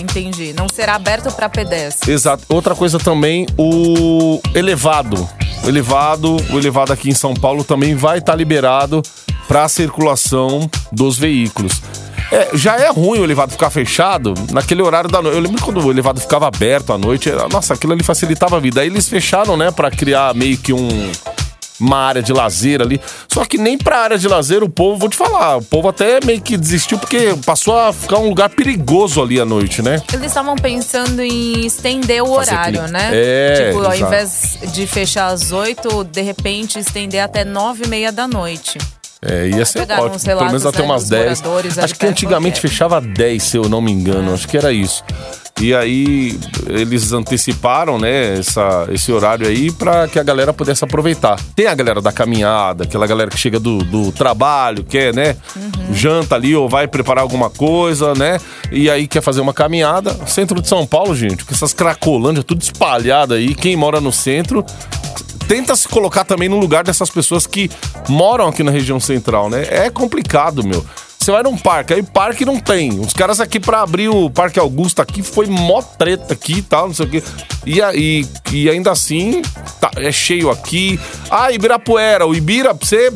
entendi. 0.00 0.52
Não 0.56 0.68
será 0.68 0.94
aberto 0.94 1.32
pra 1.34 1.48
pedestre. 1.48 2.12
Exato. 2.12 2.44
Outra 2.48 2.76
coisa 2.76 2.96
também, 2.98 3.44
o 3.58 4.40
elevado. 4.54 5.28
O 5.64 5.68
elevado, 5.68 6.36
o 6.50 6.58
elevado 6.58 6.92
aqui 6.92 7.10
em 7.10 7.14
São 7.14 7.34
Paulo 7.34 7.64
também 7.64 7.96
vai 7.96 8.18
estar 8.18 8.36
liberado 8.36 9.02
para 9.48 9.64
a 9.64 9.68
circulação 9.68 10.70
dos 10.92 11.18
veículos. 11.18 11.82
É, 12.30 12.50
já 12.54 12.76
é 12.76 12.88
ruim 12.88 13.18
o 13.18 13.24
elevado 13.24 13.50
ficar 13.50 13.68
fechado 13.68 14.32
naquele 14.52 14.80
horário 14.80 15.10
da 15.10 15.20
noite. 15.20 15.36
Eu 15.36 15.42
lembro 15.42 15.60
quando 15.60 15.84
o 15.84 15.90
elevado 15.90 16.20
ficava 16.20 16.46
aberto 16.46 16.92
à 16.92 16.98
noite, 16.98 17.28
era- 17.28 17.48
nossa, 17.48 17.74
aquilo 17.74 17.92
ali 17.92 18.04
facilitava 18.04 18.56
a 18.58 18.60
vida. 18.60 18.80
Aí 18.80 18.86
eles 18.86 19.08
fecharam, 19.08 19.56
né, 19.56 19.72
para 19.72 19.90
criar 19.90 20.32
meio 20.34 20.56
que 20.56 20.72
um 20.72 21.10
uma 21.82 21.98
área 21.98 22.22
de 22.22 22.32
lazer 22.32 22.80
ali. 22.80 23.00
Só 23.30 23.44
que 23.44 23.58
nem 23.58 23.76
pra 23.76 23.98
área 24.00 24.18
de 24.18 24.28
lazer 24.28 24.62
o 24.62 24.68
povo, 24.68 24.98
vou 24.98 25.08
te 25.08 25.16
falar, 25.16 25.56
o 25.58 25.62
povo 25.62 25.88
até 25.88 26.18
meio 26.24 26.40
que 26.40 26.56
desistiu 26.56 26.98
porque 26.98 27.34
passou 27.44 27.78
a 27.78 27.92
ficar 27.92 28.18
um 28.18 28.28
lugar 28.28 28.48
perigoso 28.50 29.20
ali 29.22 29.40
à 29.40 29.44
noite, 29.44 29.82
né? 29.82 30.00
Eles 30.12 30.26
estavam 30.26 30.54
pensando 30.56 31.20
em 31.20 31.66
estender 31.66 32.22
o 32.22 32.34
Fazer 32.36 32.52
horário, 32.52 32.80
aquele- 32.80 32.92
né? 32.92 33.10
É, 33.12 33.66
Tipo, 33.68 33.84
ao 33.84 33.92
exato. 33.92 34.04
invés 34.12 34.58
de 34.72 34.86
fechar 34.86 35.26
às 35.28 35.52
oito, 35.52 36.04
de 36.04 36.22
repente 36.22 36.78
estender 36.78 37.20
até 37.20 37.44
nove 37.44 37.84
e 37.84 37.88
meia 37.88 38.12
da 38.12 38.26
noite. 38.28 38.78
É, 39.24 39.48
ia 39.48 39.64
ser 39.64 39.80
Pegaram 39.80 40.06
ótimo. 40.06 40.20
Pelo 40.24 40.40
menos 40.44 40.62
relatos, 40.62 40.66
até 40.66 40.78
né, 40.78 40.84
umas 40.84 41.02
dos 41.02 41.10
10. 41.10 41.40
moradores 41.42 41.78
ali 41.78 41.84
Acho 41.84 41.94
que 41.94 42.06
antigamente 42.06 42.54
porque- 42.60 42.68
fechava 42.68 43.00
10, 43.00 43.42
se 43.42 43.56
eu 43.56 43.68
não 43.68 43.80
me 43.80 43.92
engano. 43.92 44.34
Acho 44.34 44.48
que 44.48 44.56
era 44.56 44.72
isso. 44.72 45.04
E 45.60 45.72
aí 45.74 46.40
eles 46.66 47.12
anteciparam, 47.12 47.98
né, 47.98 48.38
essa, 48.38 48.88
esse 48.90 49.12
horário 49.12 49.46
aí 49.46 49.70
pra 49.70 50.08
que 50.08 50.18
a 50.18 50.22
galera 50.22 50.52
pudesse 50.52 50.82
aproveitar. 50.82 51.38
Tem 51.54 51.66
a 51.66 51.74
galera 51.74 52.00
da 52.00 52.10
caminhada, 52.10 52.82
aquela 52.84 53.06
galera 53.06 53.30
que 53.30 53.38
chega 53.38 53.60
do, 53.60 53.78
do 53.84 54.10
trabalho, 54.10 54.82
quer, 54.82 55.14
né, 55.14 55.36
janta 55.92 56.34
ali 56.34 56.56
ou 56.56 56.68
vai 56.70 56.88
preparar 56.88 57.22
alguma 57.22 57.50
coisa, 57.50 58.14
né, 58.14 58.40
e 58.72 58.90
aí 58.90 59.06
quer 59.06 59.20
fazer 59.20 59.40
uma 59.42 59.52
caminhada. 59.52 60.16
Centro 60.26 60.60
de 60.60 60.66
São 60.66 60.86
Paulo, 60.86 61.14
gente, 61.14 61.44
com 61.44 61.54
essas 61.54 61.72
cracolândias 61.74 62.44
tudo 62.46 62.62
espalhada 62.62 63.34
aí. 63.34 63.54
Quem 63.54 63.76
mora 63.76 64.00
no 64.00 64.10
centro 64.10 64.64
tenta 65.48 65.74
se 65.76 65.88
colocar 65.88 66.24
também 66.24 66.48
no 66.48 66.58
lugar 66.58 66.84
dessas 66.84 67.10
pessoas 67.10 67.46
que 67.46 67.70
moram 68.08 68.48
aqui 68.48 68.62
na 68.62 68.70
região 68.70 68.98
central, 69.00 69.50
né? 69.50 69.66
É 69.70 69.90
complicado, 69.90 70.64
meu. 70.64 70.84
Você 71.22 71.30
vai 71.30 71.44
num 71.44 71.56
parque, 71.56 71.94
aí 71.94 72.02
parque 72.02 72.44
não 72.44 72.58
tem. 72.58 72.98
Os 72.98 73.12
caras 73.12 73.38
aqui 73.38 73.60
pra 73.60 73.82
abrir 73.82 74.08
o 74.08 74.28
Parque 74.28 74.58
Augusto 74.58 75.00
aqui 75.00 75.22
foi 75.22 75.46
mó 75.46 75.80
treta 75.80 76.34
aqui 76.34 76.54
e 76.54 76.62
tal, 76.62 76.88
não 76.88 76.94
sei 76.94 77.06
o 77.06 77.10
quê. 77.10 77.22
E, 77.64 77.80
aí, 77.80 78.26
e 78.50 78.68
ainda 78.68 78.90
assim, 78.90 79.40
tá, 79.80 79.92
é 79.98 80.10
cheio 80.10 80.50
aqui. 80.50 80.98
Ah, 81.30 81.52
Ibirapuera, 81.52 82.26
o 82.26 82.34
Ibira, 82.34 82.72
você 82.74 83.12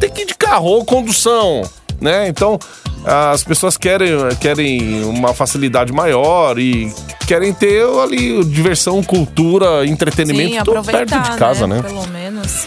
tem 0.00 0.10
que 0.10 0.22
ir 0.22 0.26
de 0.26 0.34
carro 0.34 0.66
ou 0.66 0.84
condução, 0.84 1.62
né? 2.00 2.28
Então, 2.28 2.58
as 3.04 3.44
pessoas 3.44 3.76
querem, 3.76 4.12
querem 4.40 5.04
uma 5.04 5.32
facilidade 5.34 5.92
maior 5.92 6.58
e 6.58 6.92
querem 7.26 7.52
ter 7.52 7.84
ali 8.02 8.44
diversão, 8.44 9.02
cultura, 9.02 9.86
entretenimento 9.86 10.74
Sim, 10.74 10.82
perto 10.90 11.20
de 11.20 11.36
casa, 11.36 11.66
né? 11.66 11.82
Pelo 11.82 12.06
menos. 12.08 12.66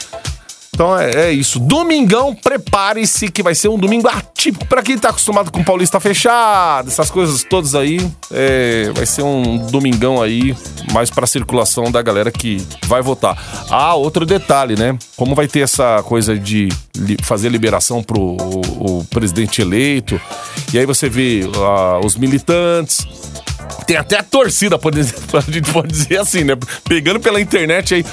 Então 0.81 0.97
é, 0.97 1.27
é 1.27 1.31
isso. 1.31 1.59
Domingão, 1.59 2.33
prepare-se 2.33 3.29
que 3.29 3.43
vai 3.43 3.53
ser 3.53 3.67
um 3.67 3.77
domingo 3.77 4.07
atípico. 4.07 4.65
Pra 4.65 4.81
quem 4.81 4.97
tá 4.97 5.09
acostumado 5.09 5.51
com 5.51 5.63
Paulista 5.63 5.99
fechado, 5.99 6.87
essas 6.87 7.11
coisas 7.11 7.43
todas 7.43 7.75
aí, 7.75 7.99
é, 8.31 8.91
vai 8.95 9.05
ser 9.05 9.21
um 9.21 9.57
domingão 9.67 10.19
aí 10.19 10.57
mais 10.91 11.11
pra 11.11 11.27
circulação 11.27 11.91
da 11.91 12.01
galera 12.01 12.31
que 12.31 12.65
vai 12.87 12.99
votar. 13.03 13.37
Ah, 13.69 13.93
outro 13.93 14.25
detalhe, 14.25 14.75
né? 14.75 14.97
Como 15.15 15.35
vai 15.35 15.47
ter 15.47 15.59
essa 15.59 16.01
coisa 16.01 16.35
de 16.35 16.69
li- 16.97 17.17
fazer 17.21 17.49
liberação 17.49 18.01
pro 18.01 18.19
o, 18.19 19.01
o 19.01 19.05
presidente 19.05 19.61
eleito, 19.61 20.19
e 20.73 20.79
aí 20.79 20.85
você 20.87 21.07
vê 21.07 21.41
ah, 21.57 21.99
os 22.03 22.15
militantes, 22.15 23.05
tem 23.85 23.97
até 23.97 24.17
a 24.17 24.23
torcida, 24.23 24.79
pode 24.79 25.03
gente 25.47 25.71
pode 25.71 25.89
dizer 25.89 26.17
assim, 26.17 26.43
né? 26.43 26.57
Pegando 26.89 27.19
pela 27.19 27.39
internet 27.39 27.93
aí. 27.93 28.05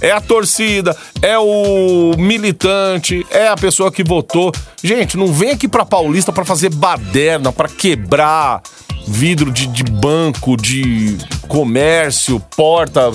É 0.00 0.10
a 0.10 0.20
torcida, 0.20 0.96
é 1.20 1.38
o 1.38 2.14
militante, 2.16 3.26
é 3.30 3.48
a 3.48 3.56
pessoa 3.56 3.92
que 3.92 4.02
votou. 4.02 4.50
Gente, 4.82 5.16
não 5.16 5.26
vem 5.26 5.50
aqui 5.50 5.68
pra 5.68 5.84
Paulista 5.84 6.32
pra 6.32 6.44
fazer 6.44 6.70
baderna, 6.70 7.52
pra 7.52 7.68
quebrar 7.68 8.62
vidro 9.06 9.50
de, 9.50 9.66
de 9.66 9.84
banco, 9.84 10.56
de 10.56 11.18
comércio, 11.48 12.40
porta, 12.56 13.10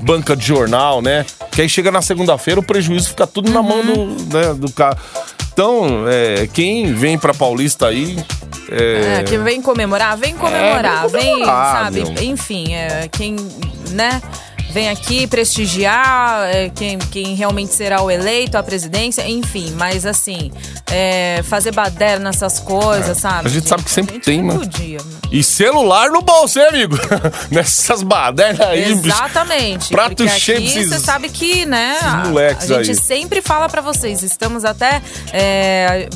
banca 0.00 0.34
de 0.36 0.44
jornal, 0.44 1.00
né? 1.02 1.24
Que 1.52 1.62
aí 1.62 1.68
chega 1.68 1.90
na 1.90 2.02
segunda-feira, 2.02 2.60
o 2.60 2.62
prejuízo 2.62 3.10
fica 3.10 3.26
tudo 3.26 3.50
na 3.50 3.62
mão 3.62 3.84
do, 3.84 4.06
né, 4.34 4.54
do 4.54 4.70
cara. 4.72 4.96
Então, 5.52 6.04
é, 6.08 6.48
quem 6.52 6.94
vem 6.94 7.16
pra 7.16 7.32
Paulista 7.32 7.86
aí. 7.86 8.16
É, 8.70 9.22
que 9.22 9.36
vem 9.38 9.62
comemorar, 9.62 10.16
vem 10.16 10.34
comemorar, 10.34 11.04
É, 11.04 11.08
vem 11.08 11.20
vem, 11.20 11.32
comemorar, 11.32 11.84
sabe? 11.84 12.10
meu. 12.10 12.22
Enfim, 12.24 12.74
é, 12.74 13.08
quem, 13.12 13.36
né? 13.90 14.20
Vem 14.74 14.88
aqui 14.90 15.24
prestigiar 15.28 16.46
é, 16.52 16.68
quem, 16.68 16.98
quem 16.98 17.36
realmente 17.36 17.72
será 17.72 18.02
o 18.02 18.10
eleito, 18.10 18.58
a 18.58 18.62
presidência, 18.62 19.22
enfim. 19.28 19.72
Mas 19.78 20.04
assim, 20.04 20.50
é, 20.90 21.42
fazer 21.44 21.70
baderna 21.72 22.24
nessas 22.30 22.58
coisas, 22.58 23.16
sabe? 23.18 23.44
É, 23.44 23.46
a 23.46 23.54
gente 23.54 23.68
sabe 23.68 23.84
que 23.84 23.90
sempre 23.92 24.18
tem, 24.18 24.42
não 24.42 24.54
né? 24.54 24.58
podia. 24.58 24.98
E 25.30 25.44
celular 25.44 26.10
no 26.10 26.22
bolso, 26.22 26.58
hein, 26.58 26.66
amigo? 26.68 26.96
Nessas 27.52 28.02
badernas 28.02 28.66
aí. 28.66 28.90
Exatamente. 28.92 29.90
Prato 29.90 30.28
cheio 30.28 30.60
desses- 30.60 30.88
você 30.88 30.98
sabe 30.98 31.28
que, 31.28 31.64
né? 31.64 31.94
esses 31.96 32.04
a- 32.08 32.16
moleques 32.24 32.70
a 32.70 32.82
gente 32.82 32.98
aí. 32.98 33.04
sempre 33.04 33.40
fala 33.42 33.68
pra 33.68 33.80
vocês, 33.80 34.22
estamos 34.24 34.64
até. 34.64 35.00
é, 35.32 36.08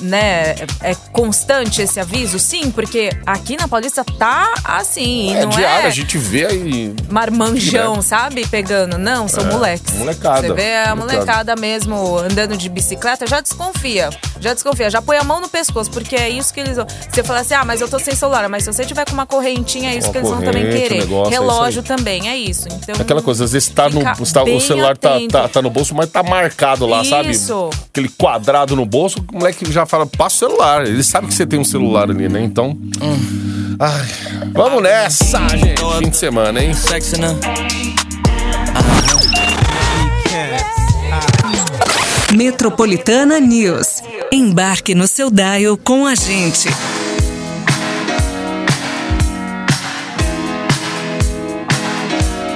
né, 0.00 0.54
é 0.82 0.94
constante 1.12 1.82
esse 1.82 2.00
aviso, 2.00 2.38
sim, 2.38 2.70
porque 2.70 3.10
aqui 3.26 3.58
na 3.58 3.68
Paulista 3.68 4.02
tá 4.02 4.48
assim, 4.64 5.36
É 5.36 5.42
não 5.42 5.50
diário, 5.50 5.84
é 5.84 5.88
a 5.88 5.90
gente 5.90 6.16
vê 6.16 6.46
aí. 6.46 6.94
marmanjão, 7.10 7.99
sabe? 8.02 8.46
Pegando. 8.46 8.98
Não, 8.98 9.28
são 9.28 9.44
É, 9.44 9.52
moleques. 9.52 9.94
molecada, 9.94 10.40
Você 10.48 10.52
vê 10.54 10.76
a 10.76 10.94
molecada. 10.96 11.04
molecada 11.24 11.56
mesmo 11.56 12.18
andando 12.18 12.56
de 12.56 12.68
bicicleta, 12.68 13.26
já 13.26 13.40
desconfia. 13.40 14.10
Já 14.40 14.54
desconfia, 14.54 14.88
já 14.90 15.02
põe 15.02 15.16
a 15.18 15.24
mão 15.24 15.40
no 15.40 15.48
pescoço, 15.48 15.90
porque 15.90 16.16
é 16.16 16.28
isso 16.28 16.52
que 16.54 16.60
eles 16.60 16.76
vão. 16.76 16.86
Você 17.10 17.22
fala 17.22 17.40
assim, 17.40 17.54
ah, 17.54 17.64
mas 17.64 17.80
eu 17.80 17.88
tô 17.88 17.98
sem 17.98 18.14
celular. 18.14 18.48
Mas 18.48 18.64
se 18.64 18.72
você 18.72 18.84
tiver 18.84 19.04
com 19.04 19.12
uma 19.12 19.26
correntinha, 19.26 19.90
é 19.92 19.96
isso 19.96 20.06
Uma 20.08 20.12
que 20.12 20.18
eles 20.18 20.30
vão 20.30 20.40
também 20.42 20.62
querer. 20.70 21.00
negócio, 21.00 21.30
é 21.32 21.34
isso 21.34 21.42
Relógio 21.42 21.80
aí. 21.82 21.86
também, 21.86 22.28
é 22.28 22.36
isso. 22.36 22.66
Então, 22.68 22.94
Aquela 22.98 23.20
coisa, 23.22 23.44
às 23.44 23.52
vezes 23.52 23.68
tá 23.68 23.88
no, 23.90 24.00
está- 24.22 24.42
o 24.44 24.60
celular 24.60 24.96
tá, 24.96 25.18
tá, 25.30 25.48
tá 25.48 25.60
no 25.62 25.68
bolso, 25.70 25.94
mas 25.94 26.08
tá 26.08 26.22
marcado 26.22 26.86
lá, 26.86 27.04
sabe? 27.04 27.30
Isso. 27.30 27.68
Aquele 27.90 28.08
quadrado 28.08 28.74
no 28.74 28.86
bolso, 28.86 29.24
o 29.32 29.38
moleque 29.38 29.70
já 29.70 29.84
fala, 29.84 30.06
passa 30.06 30.36
o 30.36 30.48
celular. 30.48 30.86
Ele 30.86 31.02
sabe 31.04 31.26
que 31.26 31.34
você 31.34 31.46
tem 31.46 31.58
um 31.58 31.64
celular 31.64 32.10
ali, 32.10 32.28
né? 32.28 32.40
Então. 32.42 32.76
Ai, 33.82 34.06
vamos 34.52 34.82
nessa, 34.82 35.38
gente. 35.56 35.80
Fim 35.98 36.10
de 36.10 36.16
semana, 36.18 36.62
hein? 36.62 36.74
Sexy, 36.74 37.18
né? 37.18 37.34
Metropolitana 42.36 43.40
News. 43.40 44.02
Embarque 44.30 44.94
no 44.94 45.08
seu 45.08 45.30
dial 45.30 45.78
com 45.78 46.06
a 46.06 46.14
gente. 46.14 46.68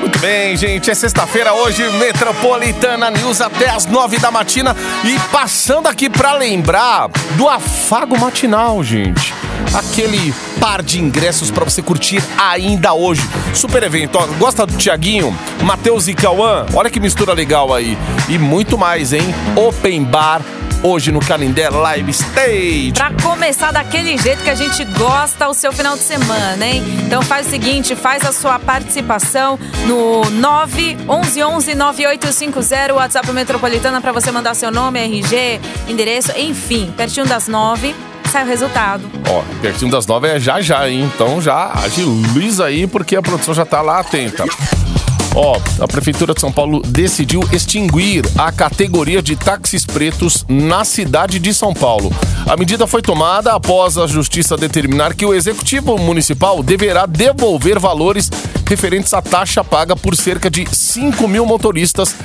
Muito 0.01 0.19
bem, 0.19 0.55
gente. 0.59 0.91
É 0.91 0.95
sexta-feira 0.95 1.55
hoje, 1.55 1.89
Metropolitana 1.93 3.11
News 3.11 3.41
até 3.41 3.71
as 3.71 3.87
nove 3.87 4.19
da 4.19 4.31
matina. 4.31 4.77
E 5.03 5.19
passando 5.33 5.87
aqui 5.87 6.11
pra 6.11 6.35
lembrar 6.35 7.09
do 7.39 7.49
afago 7.49 8.19
matinal, 8.19 8.85
gente. 8.85 9.33
Aquele 9.75 10.33
par 10.61 10.83
de 10.83 11.01
ingressos 11.01 11.51
pra 11.51 11.65
você 11.65 11.83
curtir 11.83 12.23
ainda 12.39 12.95
hoje. 12.95 13.23
Super 13.53 13.83
evento, 13.83 14.17
ó. 14.17 14.27
Gosta 14.39 14.65
do 14.65 14.77
Tiaguinho, 14.77 15.37
Matheus 15.63 16.07
e 16.07 16.15
Cauã? 16.15 16.65
Olha 16.73 16.89
que 16.89 17.01
mistura 17.01 17.33
legal 17.33 17.75
aí. 17.75 17.99
E 18.29 18.39
muito 18.39 18.79
mais, 18.79 19.13
hein? 19.13 19.35
Open 19.57 20.05
Bar 20.05 20.43
hoje 20.81 21.11
no 21.11 21.19
Canindé 21.19 21.69
Live 21.71 22.11
Stage. 22.11 22.93
Pra 22.95 23.11
começar 23.21 23.73
daquele 23.73 24.17
jeito 24.19 24.45
que 24.45 24.51
a 24.51 24.55
gente 24.55 24.85
gosta 24.85 25.49
o 25.49 25.55
seu 25.55 25.73
final 25.73 25.97
de 25.97 26.03
semana, 26.03 26.65
hein? 26.65 26.85
Então 27.07 27.23
faz 27.23 27.47
o 27.47 27.51
seguinte, 27.51 27.97
faz 27.97 28.25
a 28.25 28.33
sua 28.33 28.59
participação 28.59 29.59
no 29.87 30.31
911 30.31 31.75
9850 31.75 32.95
WhatsApp 32.95 33.33
Metropolitana 33.33 34.01
pra 34.01 34.13
você 34.13 34.31
mandar 34.31 34.55
seu 34.55 34.71
nome, 34.71 35.01
RG, 35.01 35.61
endereço, 35.89 36.33
enfim, 36.39 36.93
pertinho 36.97 37.27
das 37.27 37.49
nove 37.49 37.95
sai 38.35 38.43
o 38.43 38.49
resultado. 38.49 39.09
Ó, 39.31 39.45
pertinho 39.63 39.93
das 39.93 40.09
nove 40.09 40.27
é 40.27 40.41
já 40.41 40.61
já, 40.61 40.91
hein? 40.91 41.09
Então 41.15 41.41
já 41.41 41.71
agiliza 41.73 42.65
aí, 42.65 42.85
porque 42.85 43.15
a 43.15 43.23
produção 43.23 43.55
já 43.55 43.65
tá 43.65 43.81
lá 43.81 44.01
atenta. 44.01 44.45
Ó, 45.37 45.57
a 45.81 45.87
Prefeitura 45.87 46.35
de 46.35 46.41
São 46.41 46.51
Paulo 46.51 46.83
decidiu 46.85 47.41
extinguir 47.53 48.25
a 48.37 48.51
categoria 48.51 49.23
de 49.23 49.37
táxis 49.37 49.87
pretos 49.87 50.45
na 50.49 50.85
cidade 50.85 51.39
de 51.39 51.55
São 51.55 51.73
Paulo. 51.73 52.13
A 52.45 52.57
medida 52.57 52.89
foi 52.89 53.03
tomada 53.03 53.53
após 53.53 53.97
a 53.99 54.07
Justiça 54.09 54.57
determinar 54.57 55.15
que 55.15 55.25
o 55.25 55.33
Executivo 55.33 55.97
Municipal 55.97 56.61
deverá 56.61 57.07
devolver 57.07 57.79
valores 57.79 58.31
referentes 58.67 59.15
à 59.15 59.23
taxa 59.23 59.63
paga 59.63 59.95
por 59.95 60.17
cerca 60.17 60.51
de 60.51 60.67
5 60.73 61.29
mil 61.29 61.47
motoristas 61.47 62.17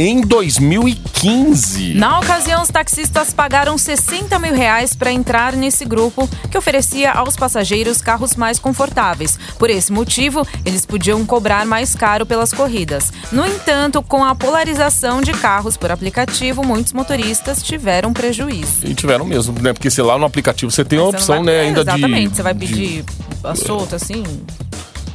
em 0.00 0.20
2015. 0.20 1.94
Na 1.94 2.20
ocasião, 2.20 2.62
os 2.62 2.68
taxistas 2.68 3.32
pagaram 3.32 3.76
60 3.76 4.38
mil 4.38 4.54
reais 4.54 4.94
para 4.94 5.10
entrar 5.10 5.54
nesse 5.54 5.84
grupo 5.84 6.28
que 6.48 6.56
oferecia 6.56 7.10
aos 7.10 7.36
passageiros 7.36 8.00
carros 8.00 8.36
mais 8.36 8.60
confortáveis. 8.60 9.36
Por 9.58 9.68
esse 9.68 9.92
motivo, 9.92 10.46
eles 10.64 10.86
podiam 10.86 11.24
cobrar 11.26 11.66
mais 11.66 11.96
caro 11.96 12.24
pelas 12.24 12.52
corridas. 12.52 13.12
No 13.32 13.44
entanto, 13.44 14.00
com 14.00 14.24
a 14.24 14.36
polarização 14.36 15.20
de 15.20 15.32
carros 15.32 15.76
por 15.76 15.90
aplicativo, 15.90 16.64
muitos 16.64 16.92
motoristas 16.92 17.60
tiveram 17.60 18.12
prejuízo. 18.12 18.86
E 18.86 18.94
tiveram 18.94 19.24
mesmo, 19.24 19.60
né? 19.60 19.72
Porque 19.72 19.90
sei 19.90 20.04
lá 20.04 20.16
no 20.16 20.24
aplicativo 20.24 20.70
você 20.70 20.84
tem 20.84 20.98
a 20.98 21.02
Você 21.02 21.10
não 21.12 21.18
opção, 21.18 21.36
vai- 21.36 21.44
né, 21.44 21.56
é, 21.56 21.60
ainda 21.62 21.84
de. 21.84 21.90
Exatamente, 21.90 22.36
você 22.36 22.42
vai 22.44 22.54
de- 22.54 22.66
pedir 22.66 23.04
a 23.42 23.54
solta 23.56 23.96
assim. 23.96 24.22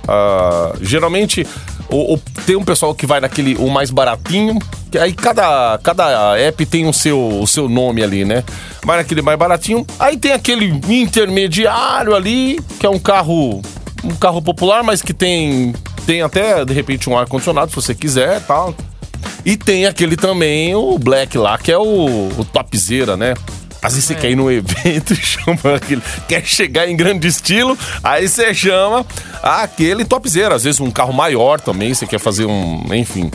Ah, 0.06 0.74
geralmente 0.82 1.48
o, 1.90 2.16
o- 2.16 2.20
tem 2.46 2.56
um 2.56 2.64
pessoal 2.64 2.94
que 2.96 3.06
vai 3.06 3.20
naquele 3.20 3.56
o 3.56 3.70
mais 3.70 3.90
baratinho, 3.90 4.60
que 4.92 4.98
aí 4.98 5.14
cada, 5.14 5.78
cada 5.84 6.38
app 6.38 6.66
tem 6.66 6.88
o 6.88 6.94
seu, 6.94 7.20
o 7.42 7.48
seu 7.48 7.68
nome 7.70 8.04
ali, 8.04 8.24
né? 8.26 8.44
Vai 8.86 8.98
naquele 8.98 9.22
mais 9.22 9.38
baratinho, 9.40 9.86
aí 10.00 10.18
tem 10.18 10.32
aquele 10.34 10.66
intermediário 10.88 12.16
ali, 12.16 12.60
que 12.80 12.86
é 12.86 12.90
um 12.90 13.00
carro 13.00 13.62
um 14.04 14.14
carro 14.16 14.42
popular, 14.42 14.84
mas 14.84 15.02
que 15.02 15.14
tem 15.14 15.74
tem 16.06 16.22
até 16.22 16.66
de 16.66 16.74
repente 16.74 17.10
um 17.10 17.18
ar 17.18 17.26
condicionado 17.26 17.70
se 17.70 17.76
você 17.76 17.96
quiser, 17.96 18.42
tal. 18.42 18.76
E 19.46 19.56
tem 19.56 19.86
aquele 19.86 20.18
também 20.18 20.76
o 20.76 20.98
Black 21.00 21.38
lá, 21.38 21.58
que 21.58 21.72
é 21.72 21.78
o, 21.78 22.28
o 22.38 22.46
topzera, 22.52 23.16
né? 23.16 23.34
Às 23.84 23.94
vezes 23.94 24.06
você 24.06 24.16
quer 24.16 24.32
ir 24.32 24.36
num 24.36 24.50
evento 24.50 25.14
e 25.14 25.18
chama 25.22 25.76
aquele. 25.76 26.02
Quer 26.28 26.46
chegar 26.46 26.88
em 26.90 26.96
grande 26.96 27.28
estilo, 27.28 27.78
aí 28.04 28.28
você 28.28 28.54
chama 28.54 29.06
aquele 29.42 30.06
topzera. 30.06 30.56
Às 30.56 30.64
vezes 30.64 30.80
um 30.80 30.90
carro 30.90 31.14
maior 31.14 31.60
também, 31.60 31.94
você 31.94 32.08
quer 32.08 32.20
fazer 32.20 32.46
um. 32.46 32.84
Enfim. 32.94 33.30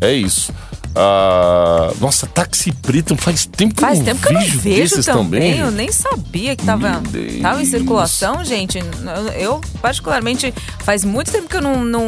É 0.00 0.12
isso. 0.12 0.52
Ah, 0.94 1.90
nossa, 2.00 2.26
táxi 2.26 2.70
preto 2.70 3.16
faz 3.16 3.46
tempo 3.46 3.74
que 3.74 3.80
Faz 3.80 3.98
eu 3.98 4.04
não 4.04 4.12
tempo 4.12 4.26
que 4.26 4.28
eu 4.28 4.32
não 4.34 4.40
vejo 4.40 4.94
desses 4.96 5.06
também. 5.06 5.58
Eu 5.58 5.70
nem 5.70 5.90
sabia 5.90 6.54
que 6.54 6.64
tava, 6.64 7.02
tava 7.40 7.62
em 7.62 7.64
circulação, 7.64 8.44
gente. 8.44 8.78
Eu, 8.78 9.28
eu, 9.34 9.60
particularmente, 9.80 10.52
faz 10.80 11.04
muito 11.04 11.32
tempo 11.32 11.48
que 11.48 11.56
eu 11.56 11.62
não, 11.62 11.84
não, 11.84 12.06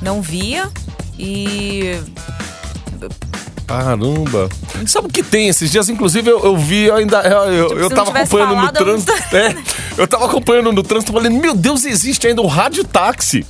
não 0.00 0.22
via. 0.22 0.70
E. 1.18 1.98
Caramba. 3.70 4.48
Sabe 4.84 5.06
o 5.06 5.10
que 5.10 5.22
tem 5.22 5.48
esses 5.48 5.70
dias? 5.70 5.88
Inclusive, 5.88 6.28
eu, 6.28 6.42
eu 6.44 6.56
vi 6.56 6.86
eu 6.86 6.96
ainda. 6.96 7.20
Eu, 7.20 7.52
eu, 7.52 7.68
Tipo, 7.68 7.80
eu 7.80 7.90
tava 7.90 8.10
acompanhando 8.10 8.48
no 8.50 8.56
falado, 8.56 8.76
eu 8.80 8.86
não 8.86 9.00
trânsito. 9.00 9.36
É, 9.36 9.56
eu 9.96 10.08
tava 10.08 10.24
acompanhando 10.26 10.72
no 10.72 10.82
trânsito 10.82 11.12
falando, 11.12 11.30
meu 11.40 11.54
Deus, 11.54 11.84
existe 11.84 12.26
ainda 12.26 12.42
o 12.42 12.48
rádio 12.48 12.82
táxi. 12.82 13.46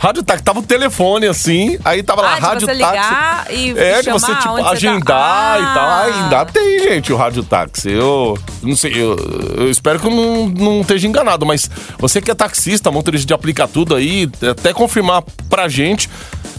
Rádio 0.00 0.24
táxi, 0.24 0.42
tava 0.42 0.58
o 0.58 0.62
telefone 0.64 1.28
assim, 1.28 1.78
aí 1.84 2.02
tava 2.02 2.22
lá, 2.22 2.32
Ah, 2.32 2.38
rádio 2.40 2.66
táxi. 2.66 2.76
ligar 2.76 3.46
e 3.52 3.70
É, 3.78 4.02
de 4.02 4.10
você, 4.10 4.34
tipo, 4.34 4.48
onde 4.48 4.62
você 4.62 4.64
tá. 4.64 4.70
agendar 4.72 5.60
e 5.60 5.64
tal. 5.74 5.88
Ah. 5.88 6.02
Ainda 6.24 6.44
tem, 6.46 6.80
gente, 6.80 7.12
o 7.12 7.16
rádio 7.16 7.44
táxi. 7.44 7.92
Eu 7.92 8.36
não 8.64 8.74
sei, 8.74 8.92
eu, 9.00 9.16
eu 9.58 9.70
espero 9.70 10.00
que 10.00 10.06
eu 10.08 10.10
não, 10.10 10.48
não 10.48 10.80
esteja 10.80 11.06
enganado, 11.06 11.46
mas 11.46 11.70
você 12.00 12.20
que 12.20 12.32
é 12.32 12.34
taxista, 12.34 12.90
motorista 12.90 13.28
de 13.28 13.32
aplica 13.32 13.68
tudo 13.68 13.94
aí, 13.94 14.28
até 14.50 14.72
confirmar 14.72 15.22
pra 15.48 15.68
gente. 15.68 16.10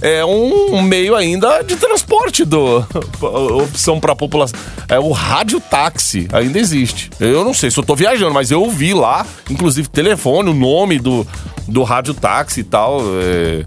É 0.03 0.23
um 0.25 0.81
meio 0.81 1.15
ainda 1.15 1.61
de 1.63 1.75
transporte 1.77 2.43
do 2.43 2.85
opção 3.61 3.99
para 3.99 4.11
a 4.11 4.15
população. 4.15 4.59
É 4.89 4.99
o 4.99 5.11
radiotáxi 5.11 6.27
ainda 6.31 6.59
existe. 6.59 7.09
Eu 7.19 7.43
não 7.45 7.53
sei 7.53 7.71
se 7.71 7.79
eu 7.79 7.83
tô 7.83 7.95
viajando, 7.95 8.33
mas 8.33 8.51
eu 8.51 8.69
vi 8.69 8.93
lá, 8.93 9.25
inclusive 9.49 9.87
telefone, 9.87 10.49
o 10.49 10.53
nome 10.53 10.99
do 10.99 11.25
do 11.67 11.83
radiotáxi 11.83 12.59
e 12.59 12.63
tal. 12.63 12.99
é, 13.21 13.65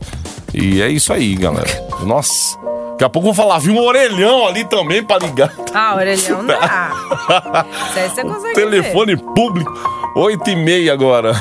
E 0.53 0.83
é 0.83 0.89
isso 0.89 1.13
aí, 1.13 1.35
galera. 1.35 1.69
Nossa. 2.05 2.59
Daqui 2.93 3.05
a 3.05 3.09
pouco 3.11 3.29
eu 3.29 3.33
vou 3.33 3.45
falar, 3.45 3.59
vi 3.59 3.71
um 3.71 3.79
orelhão 3.79 4.47
ali 4.47 4.65
também 4.65 5.03
pra 5.03 5.19
ligar. 5.19 5.53
Ah, 5.75 5.95
orelhão 5.97 6.39
não 6.43 6.47
dá. 6.47 6.93
Isso 7.91 7.99
aí 7.99 8.09
você 8.09 8.23
consegue 8.23 8.55
Telefone 8.55 9.17
público, 9.19 9.73
8 10.17 10.49
e 10.51 10.57
meia 10.57 10.95
agora. 10.95 11.33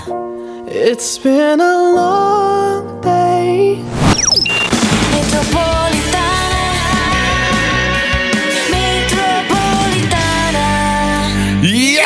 It's 0.67 1.17
been 1.17 1.61
a 1.61 1.93
long 1.93 2.99
day. 3.01 4.04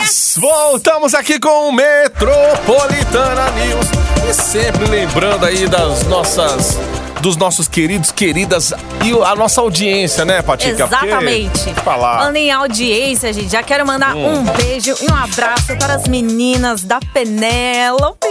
Yes! 0.10 0.38
Voltamos 0.40 1.14
aqui 1.14 1.40
com 1.40 1.70
o 1.70 1.72
Metropolitana 1.72 3.52
News. 3.52 3.86
E 4.28 4.34
sempre 4.34 4.86
lembrando 4.88 5.46
aí 5.46 5.68
das 5.68 6.04
nossas. 6.08 6.78
Dos 7.22 7.36
nossos 7.36 7.68
queridos, 7.68 8.12
queridas 8.14 8.72
e 9.04 9.12
a 9.24 9.36
nossa 9.36 9.60
audiência, 9.62 10.24
né, 10.26 10.42
Patica? 10.42 10.88
Porque- 10.88 11.06
Exatamente. 11.06 11.74
Falar. 11.84 12.18
Falando 12.20 12.38
em 12.38 12.50
audiência, 12.50 13.32
gente, 13.34 13.52
já 13.52 13.62
quero 13.62 13.86
mandar 13.86 14.16
Hum. 14.16 14.40
um 14.40 14.44
beijo 14.54 14.96
e 15.02 15.12
um 15.12 15.16
abraço 15.16 15.76
para 15.78 15.96
as 15.96 16.08
meninas 16.08 16.82
da 16.82 17.00
Penélope. 17.14 18.26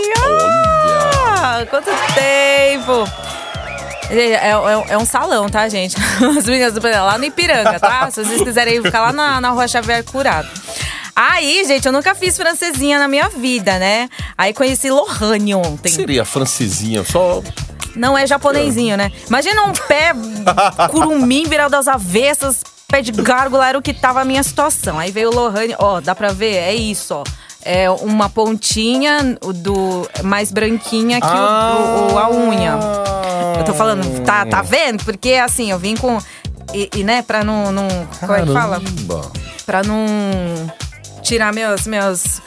Ah, 1.36 1.64
quanto 1.68 1.90
tempo! 2.14 3.06
É, 4.10 4.48
é- 4.50 4.84
é 4.88 4.96
um 4.98 5.04
salão, 5.04 5.50
tá, 5.50 5.68
gente? 5.68 5.94
As 6.38 6.46
meninas 6.46 6.72
do 6.72 6.80
Penélope, 6.80 7.12
lá 7.12 7.18
no 7.18 7.24
Ipiranga, 7.26 7.78
tá? 7.78 8.10
Se 8.10 8.24
vocês 8.24 8.40
quiserem 8.42 8.82
ficar 8.82 9.02
lá 9.02 9.12
na, 9.12 9.38
na 9.38 9.50
Rua 9.50 9.68
Xavier 9.68 10.02
Curado. 10.02 10.48
Aí, 11.20 11.64
gente, 11.66 11.84
eu 11.84 11.92
nunca 11.92 12.14
fiz 12.14 12.36
francesinha 12.36 12.96
na 12.98 13.08
minha 13.08 13.28
vida, 13.28 13.76
né? 13.76 14.08
Aí 14.36 14.52
conheci 14.54 14.88
Lohane 14.88 15.52
ontem. 15.52 15.88
Seria 15.90 16.24
francesinha, 16.24 17.02
só. 17.04 17.42
Não 17.96 18.16
é 18.16 18.24
japonesinho, 18.24 18.96
né? 18.96 19.10
Imagina 19.26 19.62
um 19.64 19.72
pé 19.72 20.12
curumim 20.92 21.44
virado 21.48 21.74
às 21.74 21.88
avessas, 21.88 22.62
pé 22.86 23.02
de 23.02 23.10
gárgula, 23.10 23.68
era 23.68 23.76
o 23.76 23.82
que 23.82 23.92
tava 23.92 24.20
a 24.20 24.24
minha 24.24 24.42
situação. 24.44 24.96
Aí 24.96 25.10
veio 25.10 25.30
o 25.30 25.34
Lohane, 25.34 25.74
ó, 25.80 26.00
dá 26.00 26.14
pra 26.14 26.32
ver? 26.32 26.54
É 26.54 26.74
isso, 26.74 27.12
ó. 27.16 27.24
É 27.64 27.90
uma 27.90 28.30
pontinha 28.30 29.36
do 29.56 30.08
mais 30.22 30.52
branquinha 30.52 31.20
que 31.20 31.26
o- 31.26 31.30
o, 31.30 32.12
o- 32.14 32.18
a 32.18 32.30
unha. 32.30 32.78
Eu 33.58 33.64
tô 33.64 33.74
falando, 33.74 34.22
tá, 34.24 34.46
tá 34.46 34.62
vendo? 34.62 35.04
Porque 35.04 35.32
assim, 35.32 35.68
eu 35.72 35.78
vim 35.80 35.96
com. 35.96 36.16
E, 36.72 36.88
e, 36.94 37.02
né, 37.02 37.22
pra 37.22 37.42
não. 37.42 37.72
não 37.72 37.88
como 38.20 38.32
é 38.34 38.42
que 38.42 38.52
fala? 38.52 38.80
Pra 39.66 39.82
não 39.82 40.06
tirar 41.28 41.52
meus, 41.52 41.86
meus, 41.86 42.40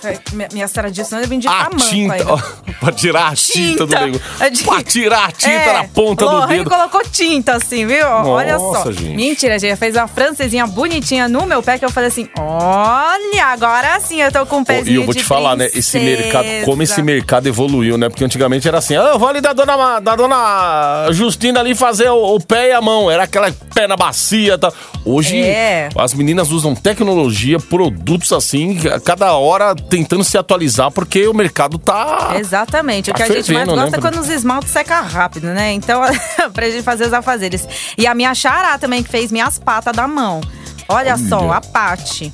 minhas 0.51 0.71
tradições, 0.71 1.21
eu 1.23 1.29
vim 1.29 1.37
de 1.39 1.47
A 1.47 1.65
tamanco 1.65 1.89
tinta, 1.89 2.13
ainda. 2.15 2.70
Pra 2.81 2.91
tirar 2.91 3.31
a 3.31 3.35
tinta, 3.35 3.85
do 3.85 3.95
nego. 3.97 4.19
É 4.39 4.49
de- 4.49 4.63
Pra 4.63 4.81
tirar 4.83 5.25
a 5.29 5.31
tinta 5.31 5.51
É, 5.51 5.73
na 5.73 5.83
ponta 5.85 6.25
do 6.25 6.31
Lohane 6.31 6.57
dedo. 6.57 6.69
colocou 6.69 7.01
tinta 7.09 7.53
assim, 7.55 7.85
viu? 7.85 8.05
olha 8.07 8.57
só. 8.59 8.71
Nossa, 8.73 8.91
gente. 8.91 9.15
Mentira, 9.15 9.57
gente. 9.57 9.77
Fez 9.77 9.95
uma 9.95 10.07
francesinha 10.07 10.65
bonitinha 10.67 11.29
no 11.29 11.45
meu 11.45 11.61
pé 11.63 11.77
que 11.77 11.85
eu 11.85 11.91
falei 11.91 12.09
assim: 12.09 12.27
olha, 12.37 13.45
agora 13.45 13.99
sim 13.99 14.21
eu 14.21 14.31
tô 14.31 14.45
com 14.45 14.57
um 14.57 14.63
pezinho 14.63 14.93
E 14.93 14.95
eu 14.95 15.05
vou 15.05 15.13
te 15.13 15.23
falar, 15.23 15.55
né? 15.55 15.65
Esse 15.67 15.97
princesa. 15.99 16.21
mercado, 16.21 16.65
como 16.65 16.83
esse 16.83 17.01
mercado 17.01 17.47
evoluiu, 17.47 17.97
né? 17.97 18.09
Porque 18.09 18.23
antigamente 18.23 18.67
era 18.67 18.79
assim, 18.79 18.95
ah, 18.97 19.11
eu 19.13 19.19
vou 19.19 19.27
ali 19.29 19.39
da 19.41 19.53
dona, 19.53 19.99
da 19.99 20.15
dona 20.15 21.07
Justina 21.11 21.59
ali 21.59 21.75
fazer 21.75 22.09
o, 22.09 22.35
o 22.35 22.39
pé 22.39 22.69
e 22.69 22.71
a 22.71 22.81
mão. 22.81 23.09
Era 23.11 23.23
aquela 23.23 23.51
pé 23.73 23.87
na 23.87 23.95
bacia 23.95 24.55
e 24.55 24.57
tal. 24.57 24.73
Hoje, 25.05 25.37
É. 25.41 25.89
as 25.97 26.13
meninas 26.13 26.51
usam 26.51 26.75
tecnologia, 26.75 27.59
produtos 27.59 28.31
assim, 28.33 28.79
a 28.87 28.99
cada 28.99 29.33
hora 29.33 29.75
tentando 29.75 30.23
se 30.23 30.37
atualizar, 30.37 30.91
porque 30.91 31.27
o 31.27 31.33
mercado 31.33 31.77
tá. 31.77 32.33
Exatamente. 32.71 33.09
O 33.09 33.13
Tá 33.13 33.17
que 33.17 33.23
a 33.23 33.27
gente 33.27 33.35
mais 33.35 33.47
fervendo, 33.47 33.75
né, 33.75 33.81
gosta 33.83 33.97
é 33.97 33.99
Bruno? 33.99 34.15
quando 34.15 34.23
os 34.23 34.29
esmaltes 34.29 34.71
secam 34.71 35.03
rápido, 35.03 35.47
né? 35.47 35.73
Então, 35.73 36.01
pra 36.53 36.69
gente 36.69 36.83
fazer 36.83 37.05
os 37.07 37.13
afazeres. 37.13 37.67
E 37.97 38.07
a 38.07 38.15
minha 38.15 38.33
xará 38.33 38.77
também, 38.77 39.03
que 39.03 39.09
fez 39.09 39.31
minhas 39.31 39.59
patas 39.59 39.95
da 39.95 40.07
mão. 40.07 40.39
Olha, 40.87 41.17
só, 41.17 41.41
Olha. 41.41 41.57
a 41.57 41.61
Pati. 41.61 42.31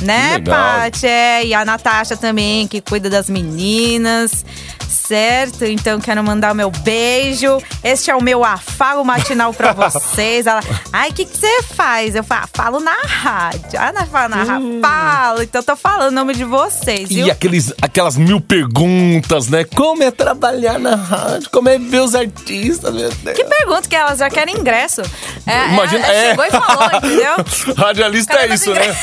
Né. 0.00 0.38
Pati? 0.40 1.06
É, 1.06 1.44
e 1.46 1.54
a 1.54 1.64
Natasha 1.64 2.16
também, 2.16 2.66
que 2.66 2.80
cuida 2.80 3.08
das 3.08 3.28
meninas. 3.28 4.44
Certo? 4.88 5.64
Então 5.64 6.00
quero 6.00 6.22
mandar 6.24 6.52
o 6.52 6.54
meu 6.54 6.70
beijo. 6.70 7.58
Este 7.82 8.10
é 8.10 8.14
o 8.16 8.22
meu 8.22 8.42
afago 8.42 9.04
matinal 9.04 9.52
pra 9.52 9.72
vocês. 9.74 10.46
Ela, 10.46 10.60
ai, 10.92 11.10
o 11.10 11.12
que 11.12 11.26
você 11.26 11.62
faz? 11.62 12.14
Eu 12.14 12.24
falo, 12.24 12.48
falo 12.54 12.80
na 12.80 12.96
rádio. 13.04 13.78
Ah, 13.78 13.92
não 13.92 14.06
fala 14.06 14.28
na 14.28 14.44
rádio. 14.44 14.80
Falo. 14.80 15.42
Então 15.42 15.62
tô 15.62 15.76
falando 15.76 16.08
o 16.08 16.14
nome 16.14 16.34
de 16.34 16.44
vocês, 16.44 17.08
viu? 17.10 17.24
Hum. 17.24 17.28
E 17.28 17.30
aqueles, 17.30 17.72
aquelas 17.82 18.16
mil 18.16 18.40
perguntas, 18.40 19.48
né? 19.48 19.64
Como 19.64 20.02
é 20.02 20.10
trabalhar 20.10 20.78
na 20.78 20.94
rádio? 20.94 21.50
Como 21.50 21.68
é 21.68 21.78
ver 21.78 22.00
os 22.00 22.14
artistas, 22.14 22.94
meu 22.94 23.10
Deus. 23.10 23.36
Que 23.36 23.44
pergunta 23.44 23.86
que 23.86 23.96
elas 23.96 24.18
já 24.18 24.30
querem 24.30 24.56
ingresso. 24.56 25.02
É, 25.46 25.66
Imagina, 25.68 26.06
é, 26.06 26.14
é. 26.14 26.30
Chegou 26.30 26.44
e 26.46 26.50
falou, 26.50 26.90
entendeu? 26.94 27.34
Radialista 27.76 28.34
é 28.34 28.54
isso, 28.54 28.72
né? 28.72 28.96